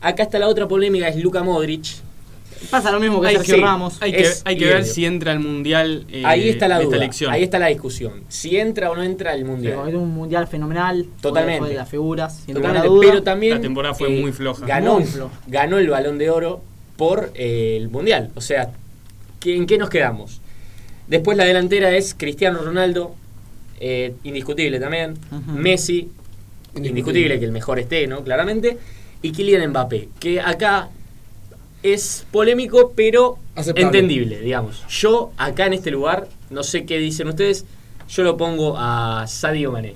[0.00, 1.86] Acá está la otra polémica, es Luka Modric.
[2.70, 3.60] Pasa lo mismo que Ay, Sergio sí.
[3.60, 3.96] Ramos.
[4.00, 6.04] Hay que, Es hay que ver si entra al mundial.
[6.10, 7.32] eh, ahí está la duda, elección.
[7.32, 8.24] ahí está la discusión.
[8.28, 9.88] Si entra o no entra el Pero mundial.
[9.88, 11.06] es un mundial fenomenal.
[11.20, 11.60] Totalmente.
[11.60, 13.12] Fue de las figuras, sin lugar a Totalmente, duda.
[13.12, 14.66] pero también La temporada fue muy floja.
[14.66, 15.32] Ganó, Muy floja.
[15.46, 16.62] ganó el balón de oro
[16.96, 18.30] por eh, el mundial.
[18.34, 18.70] O sea,
[19.40, 20.40] ¿qué- ¿en qué nos quedamos?
[21.06, 23.14] Después la delantera es Cristiano Ronaldo,
[23.80, 25.14] eh, indiscutible también.
[25.46, 26.08] Messi,
[26.74, 26.88] Indiscutible.
[26.88, 28.22] indiscutible que el mejor esté, ¿no?
[28.24, 28.76] Claramente.
[29.22, 30.90] Y Kylian Mbappé, que acá
[31.82, 33.86] es polémico, pero Aceptable.
[33.98, 34.84] entendible, digamos.
[34.88, 37.64] Yo, acá en este lugar, no sé qué dicen ustedes,
[38.08, 39.94] yo lo pongo a Sadio Mané.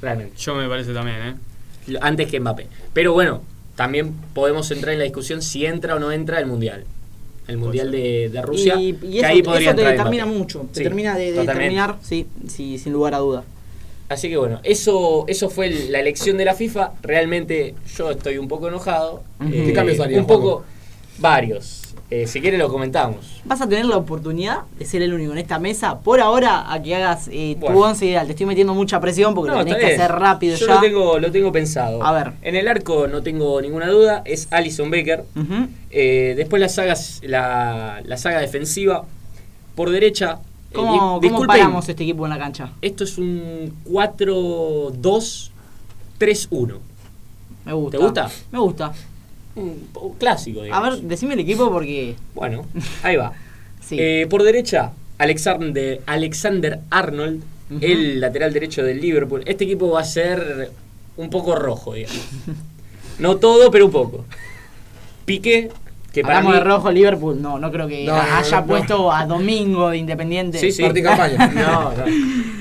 [0.00, 1.16] Realmente Yo me parece también,
[1.88, 1.94] ¿eh?
[2.00, 2.66] antes que Mbappé.
[2.92, 3.42] Pero bueno,
[3.76, 6.84] también podemos entrar en la discusión si entra o no entra el Mundial.
[7.48, 8.76] El Mundial de, de Rusia.
[8.76, 10.60] Y, y que eso, ahí podría eso te determina mucho.
[10.72, 13.44] Te Sí, termina de, de determinar, sí, sí, sin lugar a duda.
[14.08, 16.92] Así que bueno, eso, eso fue la elección de la FIFA.
[17.02, 19.22] Realmente yo estoy un poco enojado.
[19.40, 19.50] Ujú.
[19.50, 20.64] ¿Qué cambios harías, Un poco?
[21.20, 21.76] Varios.
[22.12, 23.40] Eh, si quiere lo comentamos.
[23.44, 26.82] Vas a tener la oportunidad de ser el único en esta mesa, por ahora, a
[26.82, 27.78] que hagas eh, tu Bueno.
[27.82, 28.26] once ideal.
[28.26, 30.74] Te estoy metiendo mucha presión porque No, lo tenés que hacer rápido Yo ya.
[30.74, 32.02] Lo, tengo, lo tengo pensado.
[32.02, 32.32] A ver.
[32.42, 34.22] En el arco no tengo ninguna duda.
[34.24, 35.24] Es Alison Becker.
[35.36, 35.68] Ujú.
[35.92, 39.04] Eh, después la saga, la, la saga defensiva.
[39.76, 40.40] Por derecha.
[40.72, 42.70] eh, ¿Cómo, cómo paramos este equipo en la cancha?
[42.82, 45.50] Esto es un 4-2-3-1.
[47.66, 47.98] Me gusta.
[47.98, 48.30] ¿Te gusta?
[48.50, 48.92] Me gusta.
[49.56, 50.90] Un, un clásico, A digamos.
[51.00, 52.14] ver, decime el equipo porque.
[52.34, 52.64] Bueno,
[53.02, 53.32] ahí va.
[53.80, 53.96] Sí.
[53.98, 57.42] Eh, por derecha, Alexander, Alexander Arnold,
[57.80, 59.42] el lateral derecho del Liverpool.
[59.46, 60.70] Este equipo va a ser
[61.16, 62.20] un poco rojo, digamos.
[63.18, 64.24] No todo, pero un poco.
[65.24, 65.70] Piqué,
[66.12, 69.12] Que para Hablamos mí- de rojo Liverpool, no, no creo que No, haya no, puesto
[69.12, 70.58] a Domingo de Independiente.
[70.58, 70.82] Sí, sí.
[71.02, 71.46] Campaña.
[71.54, 72.04] No, no.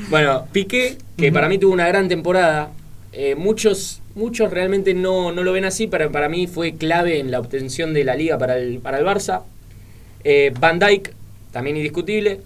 [0.09, 2.71] Bueno, Piqué, que para mí tuvo una gran temporada.
[3.11, 7.31] Eh, muchos, muchos realmente no, no lo ven así, pero para mí fue clave en
[7.31, 9.43] la obtención de la liga para el, para el Barça.
[10.23, 11.13] Eh, Van Dijk,
[11.51, 12.41] también indiscutible.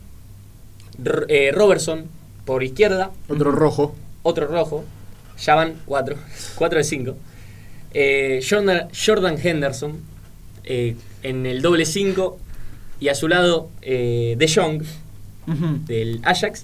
[1.03, 2.05] R- eh, Robertson,
[2.45, 3.11] por izquierda.
[3.27, 3.95] Otro rojo.
[4.23, 4.83] Otro rojo.
[5.39, 6.15] Ya van cuatro.
[6.55, 7.17] Cuatro de cinco.
[8.49, 9.99] Jordan, Jordan Henderson
[10.63, 12.39] en el doble 5.
[12.99, 14.83] Y a su lado De Jong
[15.87, 16.63] del Ajax.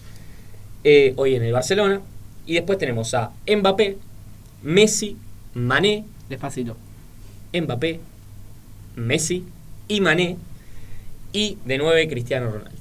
[1.16, 2.02] hoy en el Barcelona.
[2.50, 3.95] Y después tenemos a Mbappé,
[4.64, 5.16] Messi,
[5.54, 6.76] Mané, Despacito.
[7.54, 8.00] Mbappé,
[8.95, 9.43] Messi
[9.88, 10.36] y Mané.
[11.32, 12.80] Y de 9 Cristiano Ronaldo.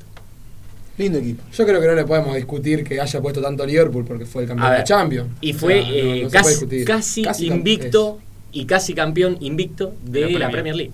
[0.96, 1.42] Lindo equipo.
[1.52, 4.48] Yo creo que no le podemos discutir que haya puesto tanto Liverpool porque fue el
[4.48, 5.28] campeón de ver, la Champions.
[5.42, 6.30] Y O fue sea, eh, no
[6.86, 8.20] casi, invicto
[8.52, 10.76] y casi campeón invicto de La la Premier.
[10.76, 10.92] League.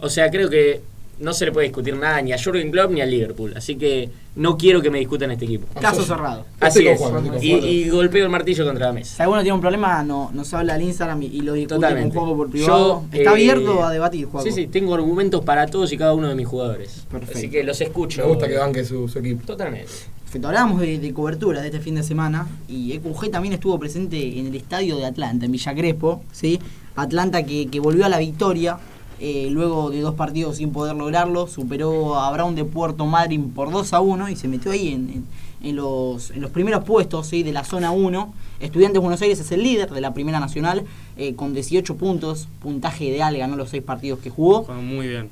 [0.00, 0.80] O sea, creo que
[1.20, 3.52] no se le puede discutir nada ni a Jurgen Klopp ni al Liverpool.
[3.56, 5.66] Así que no quiero que me discutan este equipo.
[5.80, 6.46] Caso cerrado.
[6.60, 7.00] Así es.
[7.40, 9.22] Y, y golpeo el martillo contra la Si mesa.
[9.22, 12.14] alguno tiene un problema, no, nos habla al Instagram y, y lo discute Totalmente.
[12.14, 13.02] con juego por privado.
[13.12, 14.46] Yo, Está eh, abierto a debatir, Juaco.
[14.46, 17.04] Sí, sí, tengo argumentos para todos y cada uno de mis jugadores.
[17.10, 17.38] Perfecto.
[17.38, 18.22] Así que los escucho.
[18.22, 19.44] Me gusta que banque su, su equipo.
[19.46, 19.88] Totalmente.
[20.22, 24.38] Perfecto, hablábamos de, de cobertura de este fin de semana y EQG también estuvo presente
[24.38, 26.60] en el estadio de Atlanta, en Villa Crespo, ¿sí?
[26.94, 28.78] Atlanta que, que volvió a la victoria
[29.20, 33.70] eh, luego de dos partidos sin poder lograrlo, superó a Brown de Puerto Madryn por
[33.70, 35.24] 2 a 1 y se metió ahí en, en-
[35.62, 37.42] en los, en los primeros puestos ¿sí?
[37.42, 38.32] de la zona 1.
[38.60, 40.84] Estudiantes Buenos Aires es el líder de la Primera Nacional
[41.18, 44.62] eh, con 18 puntos, puntaje ideal, ganó los 6 partidos que jugó.
[44.62, 45.28] Juega muy bien.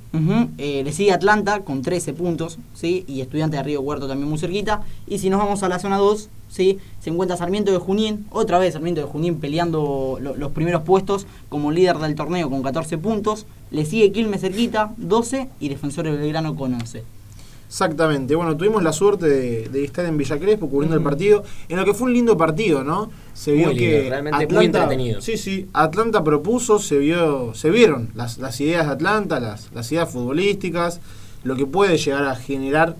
[0.58, 3.04] Eh, le sigue Atlanta con 13 puntos, ¿sí?
[3.08, 4.82] Y Estudiante de Río Cuarto también muy cerquita.
[5.06, 6.78] Y si nos vamos a la zona 2, ¿sí?
[7.00, 11.26] Se encuentra Sarmiento de Junín, otra vez Sarmiento de Junín peleando lo- los primeros puestos
[11.48, 13.46] como líder del torneo con 14 puntos.
[13.70, 17.02] Le sigue Quilmes cerquita, 12 y Defensor de Belgrano con 11.
[17.68, 18.34] Exactamente.
[18.34, 21.84] Bueno, tuvimos la suerte de, de estar en Villa Crespo cubriendo el partido, en lo
[21.84, 23.10] que fue un lindo partido, ¿no?
[23.34, 25.20] Se vio Muy lindo, que realmente muy entretenido.
[25.20, 25.68] Sí, sí.
[25.74, 31.00] Atlanta propuso, se vio, se vieron las, las ideas de Atlanta, las, las ideas futbolísticas,
[31.44, 32.96] lo que puede llegar a generar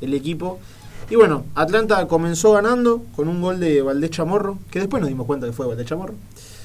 [0.00, 0.60] el equipo.
[1.10, 5.26] Y bueno, Atlanta comenzó ganando con un gol de Valdés Chamorro, que después nos dimos
[5.26, 6.14] cuenta que fue Valdés Chamorro.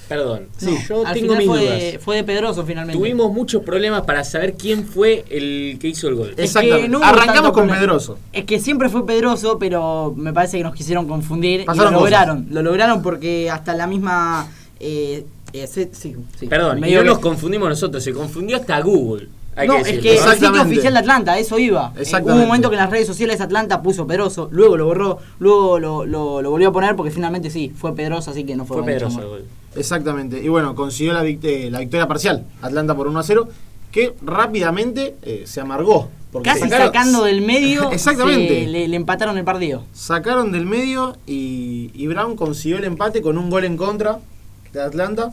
[0.09, 0.47] Perdón.
[0.61, 2.03] No, yo al tengo final mis fue, dudas.
[2.03, 2.99] fue de Pedroso finalmente.
[2.99, 6.29] Tuvimos muchos problemas para saber quién fue el que hizo el gol.
[6.31, 6.89] Es que Exactamente.
[6.89, 7.79] no Arrancamos con problema.
[7.79, 8.17] Pedroso.
[8.33, 11.99] Es que siempre fue Pedroso, pero me parece que nos quisieron confundir Pasaron y lo
[12.01, 12.11] cosas.
[12.11, 12.47] lograron.
[12.51, 14.51] Lo lograron porque hasta la misma.
[14.79, 16.47] eh, eh, sí, sí, sí.
[16.47, 19.29] Perdón, y no que- nos confundimos nosotros, se confundió hasta Google.
[19.55, 20.67] Hay no, que es que el sitio Exactamente.
[20.67, 21.91] oficial de Atlanta, eso iba.
[21.95, 22.33] Eh, Exactamente.
[22.33, 25.79] hubo un momento que en las redes sociales Atlanta puso Pedroso, luego lo borró, luego
[25.79, 28.77] lo, lo- lo volvió a poner porque finalmente sí, fue Pedroso, así que no fue
[28.77, 29.45] Fue Pedroso gol.
[29.75, 30.39] Exactamente.
[30.43, 32.45] Y bueno, consiguió la, vict- eh, la victoria parcial.
[32.61, 33.47] Atlanta por 1 a 0,
[33.91, 36.09] que rápidamente eh, se amargó.
[36.31, 38.63] Porque Casi sacaron- sacando del medio, Exactamente.
[38.65, 39.83] se- le, le empataron el partido.
[39.93, 44.19] Sacaron del medio y, y Brown consiguió el empate con un gol en contra
[44.71, 45.31] de Atlanta.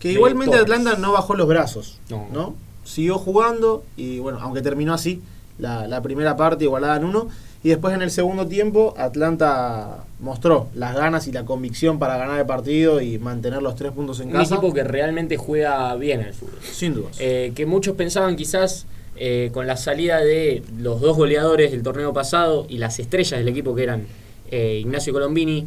[0.00, 0.62] Que De igualmente Torres.
[0.78, 2.00] Atlanta no bajó los brazos.
[2.10, 2.26] No.
[2.32, 2.54] No.
[2.84, 5.20] Siguió jugando y bueno, aunque terminó así
[5.58, 7.28] la, la primera parte igualada en uno.
[7.62, 12.38] Y después en el segundo tiempo Atlanta mostró las ganas y la convicción para ganar
[12.38, 14.56] el partido y mantener los tres puntos en Un casa.
[14.56, 16.58] equipo que realmente juega bien al fútbol.
[16.62, 17.16] Sin dudas.
[17.20, 18.84] Eh, que muchos pensaban quizás
[19.16, 23.48] eh, con la salida de los dos goleadores del torneo pasado y las estrellas del
[23.48, 24.06] equipo que eran
[24.50, 25.66] eh, Ignacio Colombini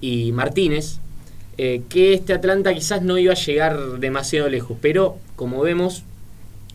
[0.00, 0.98] y Martínez,
[1.56, 6.02] que este Atlanta quizás no iba a llegar demasiado lejos, pero como vemos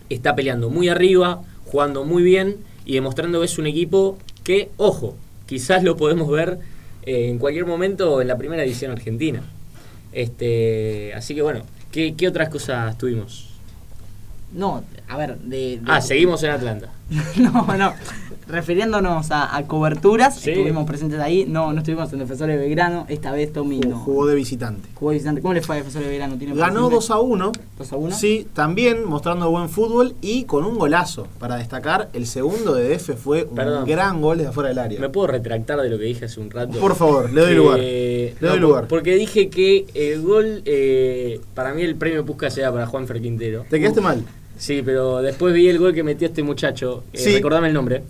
[0.10, 5.16] está peleando muy arriba, jugando muy bien y demostrando que es un equipo que, ojo,
[5.46, 6.60] quizás lo podemos ver
[7.04, 9.44] eh, en cualquier momento en la primera división argentina.
[10.14, 13.50] Este, así que bueno, ¿qué, qué otras cosas tuvimos?
[14.54, 15.58] No, a ver, de.
[15.78, 16.90] de- Ah, seguimos en Atlanta.
[17.38, 17.94] no, no.
[18.48, 20.52] Refiriéndonos a, a coberturas, Sí.
[20.52, 21.46] estuvimos presentes ahí.
[21.48, 23.06] No, no estuvimos en Defensores de Belgrano.
[23.10, 24.00] Esta vez Tommy Jugó- no.
[24.00, 24.90] Jugó de visitante.
[24.96, 25.42] Jugó de visitante.
[25.42, 26.38] ¿Cómo le fue a Defensores de Belgrano?
[26.38, 26.96] ¿Tiene Ganó presente?
[26.96, 27.52] 2 a 1.
[27.78, 28.16] 2 a 1.
[28.16, 31.28] Sí, también mostrando buen fútbol y con un golazo.
[31.40, 33.86] Para destacar, el segundo de DF fue un Perdón.
[33.86, 35.00] gran gol desde afuera del área.
[35.00, 36.80] ¿Me puedo retractar de lo que dije hace un rato?
[36.80, 37.80] Por favor, le doy lugar.
[37.80, 38.88] Le no, doy lugar.
[38.88, 43.66] Porque dije que el gol, eh, para mí el premio Puskas era para Juan Quintero.
[43.70, 44.24] Te quedaste mal.
[44.58, 47.34] Sí, pero después vi el gol que metió este muchacho, eh, Sí.
[47.36, 48.02] recordame el nombre,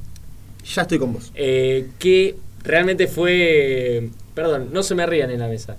[0.73, 1.31] Ya estoy con vos.
[1.35, 4.09] eh, que realmente fue...
[4.33, 5.77] Perdón, no se me rían en la mesa.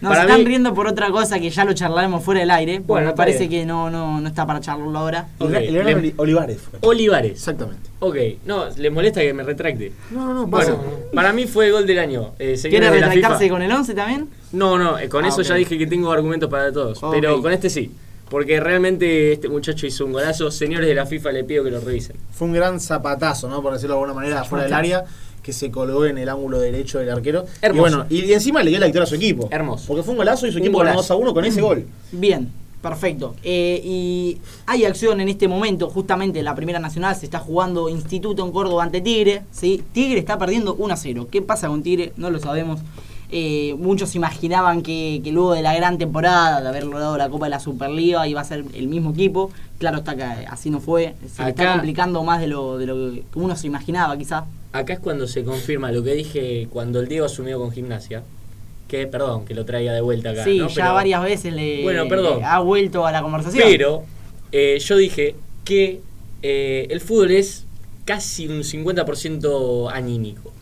[0.00, 2.50] No, Para se están mí- riendo por otra cosa que ya lo charlaremos fuera del
[2.50, 2.80] aire.
[2.80, 3.62] Bueno, me parece bien.
[3.62, 5.28] que no, no, no está para charlarlo ahora.
[5.40, 6.78] El Olivares fue.
[6.82, 7.32] Olivares.
[7.32, 7.88] Exactamente.
[8.00, 9.92] Ok, no, ¿les molesta que me retracte?
[10.10, 10.46] No, no.
[10.46, 10.78] Bueno,
[11.14, 12.32] para mí fue gol del año.
[12.38, 14.28] Eh, ¿Quiere retractarse con el 11 también?
[14.52, 17.00] No, no, eh, con Ah, eso ya dije que tengo argumentos para todos.
[17.12, 17.90] Pero con este sí.
[18.34, 20.50] Porque realmente este muchacho hizo un golazo.
[20.50, 22.16] Señores de la FIFA, le pido que lo revisen.
[22.32, 23.62] Fue un gran zapatazo, ¿no?
[23.62, 25.04] Por decirlo de alguna manera, fuera del área,
[25.40, 27.44] que se colgó en el ángulo derecho del arquero.
[27.62, 27.80] Y Hermoso.
[27.80, 29.48] bueno, y, y encima le dio la victoria a su equipo.
[29.52, 29.84] Hermoso.
[29.86, 31.14] Porque fue un golazo y su Un equipo ganó golazo.
[31.14, 31.86] 2 a 1 con ese gol.
[32.10, 32.50] Bien,
[32.82, 33.36] perfecto.
[33.44, 37.88] Eh, y hay acción en este momento, justamente en la Primera Nacional se está jugando
[37.88, 39.42] Instituto en Córdoba ante Tigre.
[39.52, 39.84] ¿sí?
[39.92, 41.28] Tigre está perdiendo 1 a 0.
[41.30, 42.12] ¿Qué pasa con Tigre?
[42.16, 42.80] No lo sabemos.
[43.30, 47.46] Eh, muchos imaginaban que, que luego de la gran temporada, de haber logrado la Copa
[47.46, 49.50] de la Superliga, iba a ser el mismo equipo.
[49.78, 51.14] Claro está que así no fue.
[51.34, 54.44] Se le está Acá- complicando más de lo, de lo que uno se imaginaba, quizás.
[54.72, 58.22] Acá es cuando se confirma lo que dije cuando el Diego asumió con gimnasia.
[58.88, 60.44] Que, perdón, que lo traía de vuelta acá.
[60.44, 60.68] Sí, ¿no?
[60.68, 62.38] ya Pero- varias veces le, Bueno, perdón.
[62.40, 63.64] le ha vuelto a la conversación.
[63.66, 64.04] Pero
[64.52, 66.00] eh, yo dije que
[66.42, 67.64] eh, el fútbol es
[68.04, 70.52] casi un 50% anímico.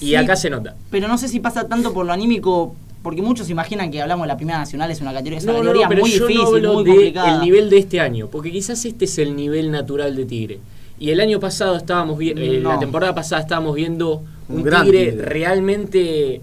[0.00, 0.14] Y Sí.
[0.16, 0.74] acá se nota.
[0.90, 4.28] Pero no sé si pasa tanto por lo anímico, porque muchos imaginan que hablamos de
[4.28, 6.42] la Primera Nacional, es una categoría, es una No, categoría no, pero muy yo difícil,
[6.50, 7.34] no hablo muy de complicada.
[7.34, 10.58] el nivel de este año, porque quizás este es el nivel natural de Tigre.
[11.00, 12.72] Y el año pasado estábamos viendo, No.
[12.72, 15.24] la temporada pasada estábamos viendo Un un, gran tigre, Tigre.
[15.26, 16.40] realmente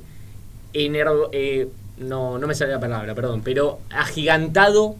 [0.73, 1.67] ener- eh,
[1.99, 4.95] no, no me sale la palabra, perdón, pero agigantado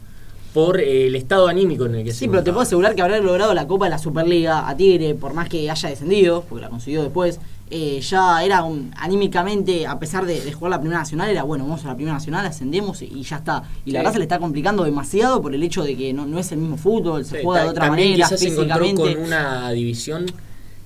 [0.54, 3.02] por eh, el estado anímico en el que se Sí, pero te puedo asegurar que
[3.02, 6.62] haber logrado la Copa de la Superliga a Tigre, por más que haya descendido, porque
[6.62, 7.38] la consiguió después,
[7.70, 11.64] eh, ya era un, anímicamente, a pesar de, de jugar la Primera Nacional, era bueno,
[11.64, 13.64] vamos a la Primera Nacional, ascendemos y, y ya está.
[13.84, 14.02] Y la Sí.
[14.04, 16.58] verdad se le está complicando demasiado por el hecho de que no, no es el
[16.58, 19.14] mismo fútbol, se Sí, juega de otra también manera, quizás se encontró físicamente.
[19.16, 20.26] con una división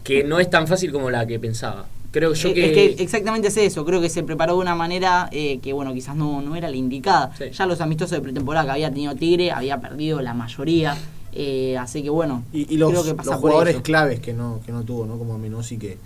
[0.05, 1.87] que no es tan fácil como la que pensaba.
[2.13, 5.29] Creo yo que, Es que exactamente es eso, creo que se preparó de una manera
[5.31, 7.31] eh, que, bueno, quizás no, no era la indicada.
[7.39, 7.45] Sí.
[7.53, 10.97] Ya los amistosos de pretemporada que había tenido Tigre, había perdido la mayoría.
[11.33, 13.83] eh, así que, bueno, Y, y los, creo que pasa los por jugadores eso.
[13.85, 15.17] claves que no, que no tuvo, ¿no?
[15.19, 15.99] Como Menossi, que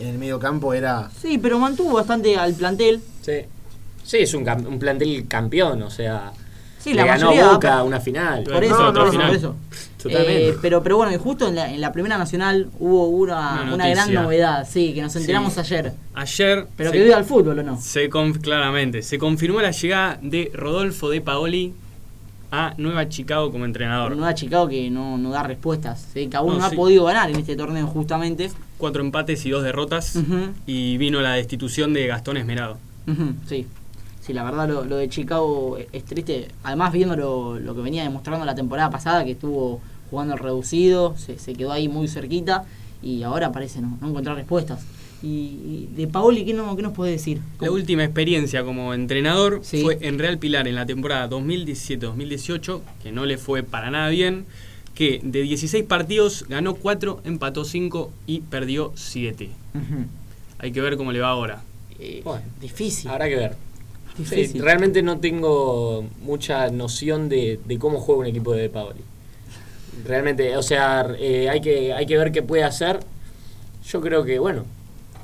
[0.00, 1.10] en el medio campo era.
[1.20, 3.00] Sí, pero mantuvo bastante al plantel.
[3.22, 3.32] sí,
[4.04, 6.32] sí, es un, un plantel campeón, o sea,
[6.78, 8.44] Sí, le la ganó mayoría- Boca una final.
[8.44, 9.26] Por No, eso, no, por eso, final.
[9.28, 9.56] por eso.
[10.00, 10.48] Totalmente.
[10.50, 13.74] Eh, pero, pero bueno, y justo en la, en la Primera Nacional hubo una, Una
[13.74, 15.60] una gran novedad, sí, que nos enteramos Sí.
[15.60, 15.92] ayer.
[16.14, 16.66] Ayer.
[16.76, 17.80] Pero se- que vive al fútbol, ¿o no?
[17.80, 21.74] Se claramente, se confirmó la llegada de Rodolfo de Paoli
[22.50, 24.16] a Nueva Chicago como entrenador.
[24.16, 27.36] Nueva Chicago que no, no da respuestas, que aún no, No, ha podido ganar en
[27.36, 28.50] este torneo justamente.
[28.78, 30.18] Cuatro empates y dos derrotas.
[30.66, 32.78] Y vino la destitución de Gastón Esmerado.
[33.46, 33.66] Sí,
[34.20, 36.48] sí, la verdad lo, lo de Chicago es, triste.
[36.62, 39.80] Además, viendo lo, lo que venía demostrando la temporada pasada, que estuvo
[40.10, 42.64] jugando reducido, se, se quedó ahí muy cerquita
[43.02, 44.84] y ahora parece no, no encontrar respuestas.
[45.22, 47.40] Y, y de Paoli, ¿qué, no, qué nos puede decir?
[47.60, 49.82] La última experiencia como entrenador Sí.
[49.82, 54.46] fue en Real Pilar en la temporada 2017-2018, que no le fue para nada bien,
[54.94, 59.50] que de 16 partidos ganó 4, empató 5 y perdió 7.
[59.74, 60.04] Ujú.
[60.58, 61.62] Hay que ver cómo le va ahora.
[61.98, 63.10] Eh, Bueno, difícil.
[63.10, 63.56] Habrá que ver.
[64.24, 69.00] Sí, realmente no tengo mucha noción de, de cómo juega un equipo de Paoli.
[70.04, 72.98] Realmente, o sea, eh, hay, que, hay que ver qué puede hacer.
[73.88, 74.64] Yo creo que, bueno,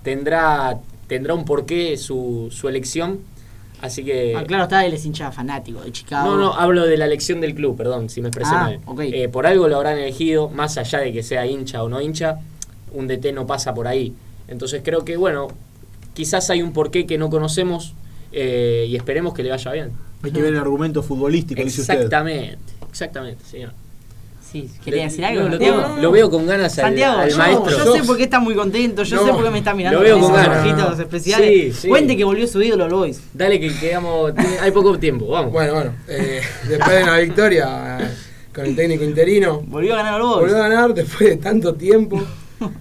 [0.05, 0.79] tendrá,
[1.09, 3.19] tendrá un porqué su, su elección.
[3.81, 4.35] Así que...
[4.37, 6.31] Ah, claro, está, él es hincha fanático de Chicago.
[6.31, 9.13] No, no, hablo de la elección del club, perdón, si me expresé Ah, mal.
[9.13, 12.39] Eh, por algo lo habrán elegido, más allá de que sea hincha o no hincha,
[12.93, 14.15] un DT no pasa por ahí.
[14.47, 15.49] Entonces creo que, bueno,
[16.15, 17.95] quizás hay un porqué que no conocemos
[18.33, 19.93] eh, y esperemos que le vaya bien.
[20.23, 21.95] Hay que ver el argumento futbolístico, dice usted.
[21.95, 23.73] Exactamente, exactamente, señor.
[24.55, 25.49] Sí, quería Le- decir algo.
[25.49, 27.71] no, lo, veo con ganas al, Santiago, al yo, maestro.
[27.85, 29.99] yo sé por qué está muy contento, yo No, sé por qué me está mirando
[29.99, 30.61] lo veo con ganas.
[30.65, 31.49] ojitos especiales.
[31.51, 31.89] Sí, sí.
[31.89, 33.21] Cuente que volvió su ídolo, Boys.
[33.33, 35.51] Dale que quedamos, tiene- hay poco tiempo, vamos.
[35.51, 38.09] Bueno, bueno, eh, después de una victoria eh,
[38.55, 40.37] con el técnico interino, Volvió a ganar Boys.
[40.43, 42.23] volvió a ganar después de tanto tiempo.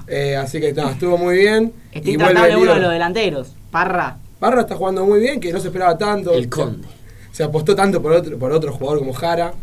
[0.07, 1.73] Eh, así que no, estuvo muy bien.
[1.91, 3.47] Está intratable uno de los delanteros.
[3.71, 4.17] Parra.
[4.39, 6.31] Parra está jugando muy bien, que no se esperaba tanto.
[6.33, 6.87] El Conde.
[7.31, 9.53] Se apostó tanto por otro, por otro jugador como Jara,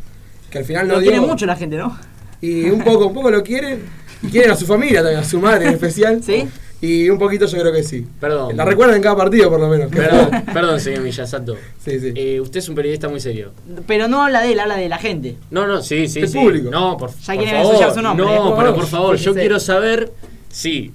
[0.50, 1.10] que al final no Lo dio.
[1.10, 1.96] quiere mucho la gente, ¿no?
[2.40, 3.82] Y un poco, un poco lo quieren.
[4.22, 6.22] Y quieren a su familia también, a su madre en especial.
[6.26, 6.48] ¿Sí?
[6.82, 8.06] Y un poquito yo creo que sí.
[8.18, 8.56] Perdón.
[8.56, 9.90] La recuerdan en cada partido por lo menos.
[9.90, 11.56] Perdón, perdón, señor Miyasato.
[11.84, 12.12] Sí, sí.
[12.14, 13.52] Eh, usted es un periodista muy serio.
[13.86, 15.36] Pero no habla de él, habla de la gente.
[15.50, 16.38] No, no, sí, sí, El sí.
[16.38, 16.70] público.
[16.70, 17.94] No, por, Ya por quieren favor.
[17.94, 18.34] su nombre, ¿eh?
[18.34, 20.10] No, pero por favor, yo quiero saber
[20.48, 20.92] si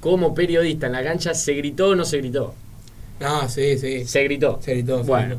[0.00, 2.54] como periodista en la cancha se gritó o no se gritó.
[3.20, 4.04] No, sí, sí.
[4.06, 4.60] Se gritó.
[4.62, 5.38] Se gritó, Bueno,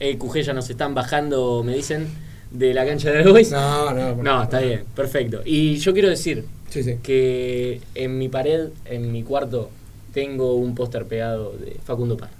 [0.00, 2.08] el QG ya nos están bajando, me dicen,
[2.50, 3.50] de la cancha de Boys.
[3.50, 4.14] No, no.
[4.16, 5.40] por- No, está bien, perfecto.
[5.44, 6.96] Y yo quiero decir Sí, sí.
[7.02, 9.70] que en mi pared, en mi cuarto,
[10.12, 12.32] tengo un póster pegado de Facundo Parra.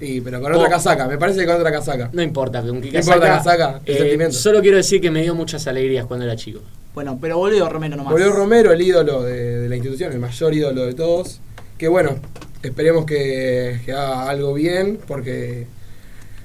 [0.00, 0.70] Y, pero con otra Oh.
[0.70, 2.10] casaca, me parece que con otra casaca.
[2.12, 3.36] No importa, con qué No importa casaca,
[3.72, 4.34] casaca, el eh, sentimiento.
[4.36, 6.60] Solo quiero decir que me dio muchas alegrías cuando era chico.
[6.94, 8.12] Bueno, pero volvió Romero nomás.
[8.12, 11.40] Volvió Romero, el ídolo de, de la institución, el mayor ídolo de todos.
[11.78, 12.16] Que bueno,
[12.62, 15.66] esperemos que, que haga algo bien, porque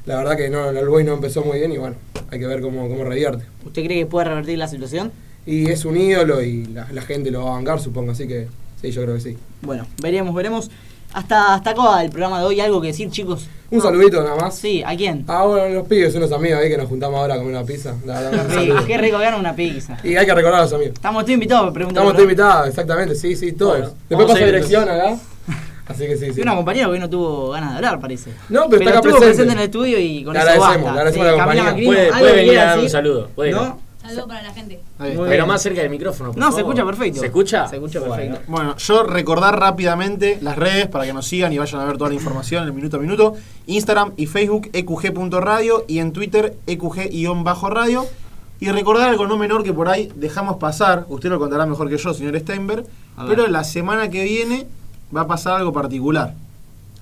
[0.07, 1.95] la verdad que no, el Boy no empezó muy bien y bueno,
[2.31, 3.45] hay que ver cómo, cómo revierte.
[3.65, 5.11] ¿Usted cree que puede revertir la situación?
[5.45, 8.47] Y es un ídolo y la, la gente lo va a bancar, supongo, así que
[8.81, 9.37] sí, yo creo que sí.
[9.61, 10.71] Bueno, veremos, veremos.
[11.13, 12.59] Hasta, hasta acá el programa de hoy.
[12.59, 13.47] ¿Algo que decir, chicos?
[13.71, 13.83] Un No.
[13.85, 14.55] saludito nada más.
[14.57, 15.23] Sí, ¿a quién?
[15.27, 17.95] Ah, bueno, los pibes, unos amigos ahí que nos juntamos ahora a comer una pizza.
[18.05, 19.97] La verdad, un Sí, qué rico ganar una pizza.
[20.03, 20.93] Y hay que recordar a los amigos.
[20.95, 21.99] Estamos todos invitados, pregunta.
[22.01, 23.77] Estamos todos invitados, exactamente, sí, sí, todos.
[23.79, 25.17] Bueno, Después pasa ir dirección acá.
[25.87, 26.41] Así que sí, sí.
[26.41, 28.31] Una compañera que hoy no tuvo ganas de hablar, parece.
[28.49, 29.51] No, pero está acá estuvo presente.
[29.53, 30.93] en el estudio y con Le eso agradecemos, basta.
[30.93, 31.63] le agradecemos a la compañía.
[31.63, 33.29] Macrino, Puede, ¿algo puede que venir a dar un saludo.
[33.35, 33.51] puede.
[33.51, 33.87] ¿No?
[34.01, 34.79] Saludos para la gente.
[34.97, 36.31] Pero más cerca del micrófono.
[36.31, 37.19] por No, se escucha perfecto.
[37.19, 37.67] ¿Se escucha?
[37.67, 38.15] Se escucha Bueno.
[38.15, 38.41] perfecto.
[38.47, 42.09] Bueno, yo recordar rápidamente las redes para que nos sigan y vayan a ver toda
[42.11, 43.35] la información en el minuto a minuto.
[43.65, 48.05] Instagram y Facebook eqg.radio y en Twitter eqg-radio.
[48.59, 51.97] Y recordar algo no menor que por ahí dejamos pasar, usted lo contará mejor que
[51.97, 52.85] yo, señor Steinberg,
[53.27, 54.65] pero la semana que viene
[55.13, 56.33] va a pasar algo particular.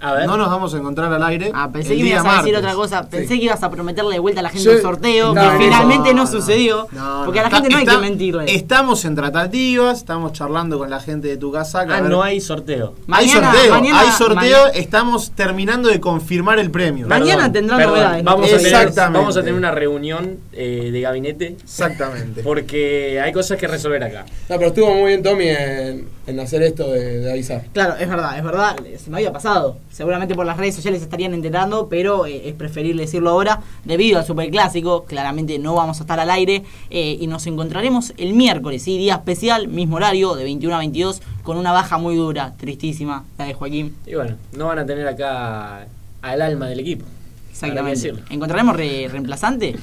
[0.06, 0.28] A ver.
[0.28, 1.52] No nos vamos a encontrar al aire.
[1.54, 2.58] Ah, pensé el que día ibas a decir martes.
[2.60, 3.10] otra cosa.
[3.10, 3.40] Pensé Sí.
[3.40, 5.58] que ibas a prometerle de vuelta a la gente Yo- un sorteo, no, que no,
[5.60, 6.88] finalmente no, no, sucedió.
[6.92, 8.56] No, porque a la está- gente no hay está- que mentirle.
[8.56, 11.86] Estamos en tratativas, estamos charlando con la gente de tu casa.
[11.90, 12.94] Ah, no hay sorteo.
[13.12, 17.08] Hay Mañana- sorteo, mañana- hay sorteo, mañana- estamos terminando de confirmar el premio.
[17.08, 18.32] Mañana tendrán novedades, ¿no?
[18.32, 22.44] Vamos a, tener, vamos a tener una reunión eh, de gabinete Exactamente.
[22.44, 24.26] porque hay cosas que resolver acá.
[24.50, 27.64] No, pero estuvo muy bien Tommy en, en hacer esto de, de avisar.
[27.74, 29.78] Claro, es verdad, es verdad, se me había pasado.
[29.96, 33.62] Seguramente por las redes sociales estarían enterando, pero eh, es preferible decirlo ahora.
[33.86, 38.34] Debido al Superclásico, claramente no vamos a estar al aire eh, y nos encontraremos el
[38.34, 38.98] miércoles, ¿sí?
[38.98, 43.46] día especial, mismo horario, de 21 a 22, con una baja muy dura, tristísima, la
[43.46, 43.96] de Joaquín.
[44.06, 45.88] Y bueno, no van a tener acá
[46.22, 47.06] al alma del equipo.
[47.50, 48.16] Exactamente.
[48.32, 49.78] ¿Encontraremos re- reemplazante?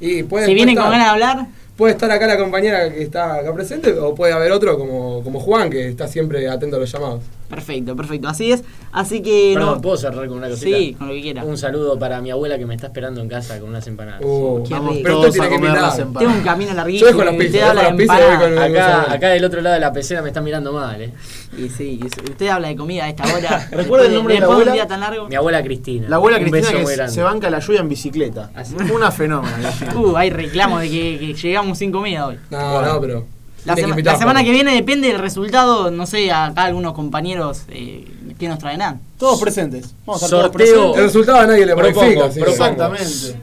[0.00, 1.46] Y puede, si vienen con ganas de hablar,
[1.76, 5.38] Puede estar acá la compañera que está acá presente o puede haber otro como, como
[5.40, 7.22] Juan que está siempre atento a los llamados.
[7.48, 8.62] Perfecto, perfecto, así es.
[8.92, 9.80] Así que Perdón, no.
[9.80, 10.76] ¿puedo cerrar con una cosita?
[10.76, 11.44] Sí, con lo que quiera.
[11.44, 14.22] Un saludo para mi abuela que me está esperando en casa con unas empanadas.
[14.24, 15.02] Uh, Qué Vamos rico.
[15.04, 16.36] Pero todos a comer las Tengo empanadas.
[16.38, 17.06] un camino Yo larguísimo.
[17.08, 19.92] dejo las usted pizzas, habla dejo de con Acá, acá del otro lado de la
[19.92, 21.12] pecera me están mirando mal, eh.
[21.56, 23.68] Y sí, usted habla de comida a esta hora.
[23.72, 24.72] ¿Recuerda el nombre de la después un abuela?
[24.72, 25.28] día tan largo.
[25.28, 26.08] Mi abuela Cristina.
[26.08, 28.50] La abuela Cristina que se- banca la lluvia en bicicleta.
[28.54, 28.74] Así.
[28.94, 29.70] Una fenómena.
[29.96, 32.38] Uh, hay reclamos de que, que llegamos sin comida hoy.
[32.50, 33.26] No, no, pero.
[33.68, 36.92] La, tiene sema- invitar, la semana que viene depende del resultado, no sé, acá algunos
[36.94, 38.04] compañeros eh,
[38.38, 39.00] que nos traerán.
[39.18, 39.94] Todos presentes.
[40.06, 40.66] Vamos a estar todos Sorteo.
[40.68, 41.02] El presentes.
[41.04, 42.46] resultado a nadie le Propongo, propongo.
[42.50, 43.36] Exactamente.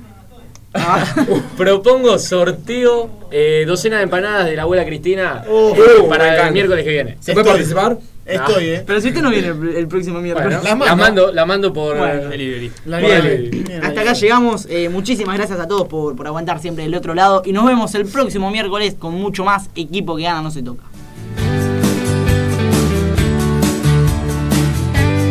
[1.57, 6.83] Propongo sorteo eh, docena de empanadas de la abuela Cristina Uh, eh, para el miércoles
[6.83, 7.17] que viene.
[7.21, 7.53] ¿Se puede Estoy.
[7.57, 7.97] participar?
[8.25, 8.83] Estoy, eh.
[8.85, 10.59] Pero si usted no viene el, el próximo miércoles.
[10.61, 11.31] Bueno, La la, mando.
[11.31, 12.29] la mando por Bueno.
[12.29, 12.71] Delivery.
[12.85, 13.11] La Bien.
[13.21, 13.37] nieve.
[13.51, 14.65] Bien, Hasta acá llegamos.
[14.69, 17.43] eh, muchísimas gracias a todos por, por aguantar siempre del otro lado.
[17.45, 20.83] Y nos vemos el próximo miércoles con mucho más equipo que gana no se toca.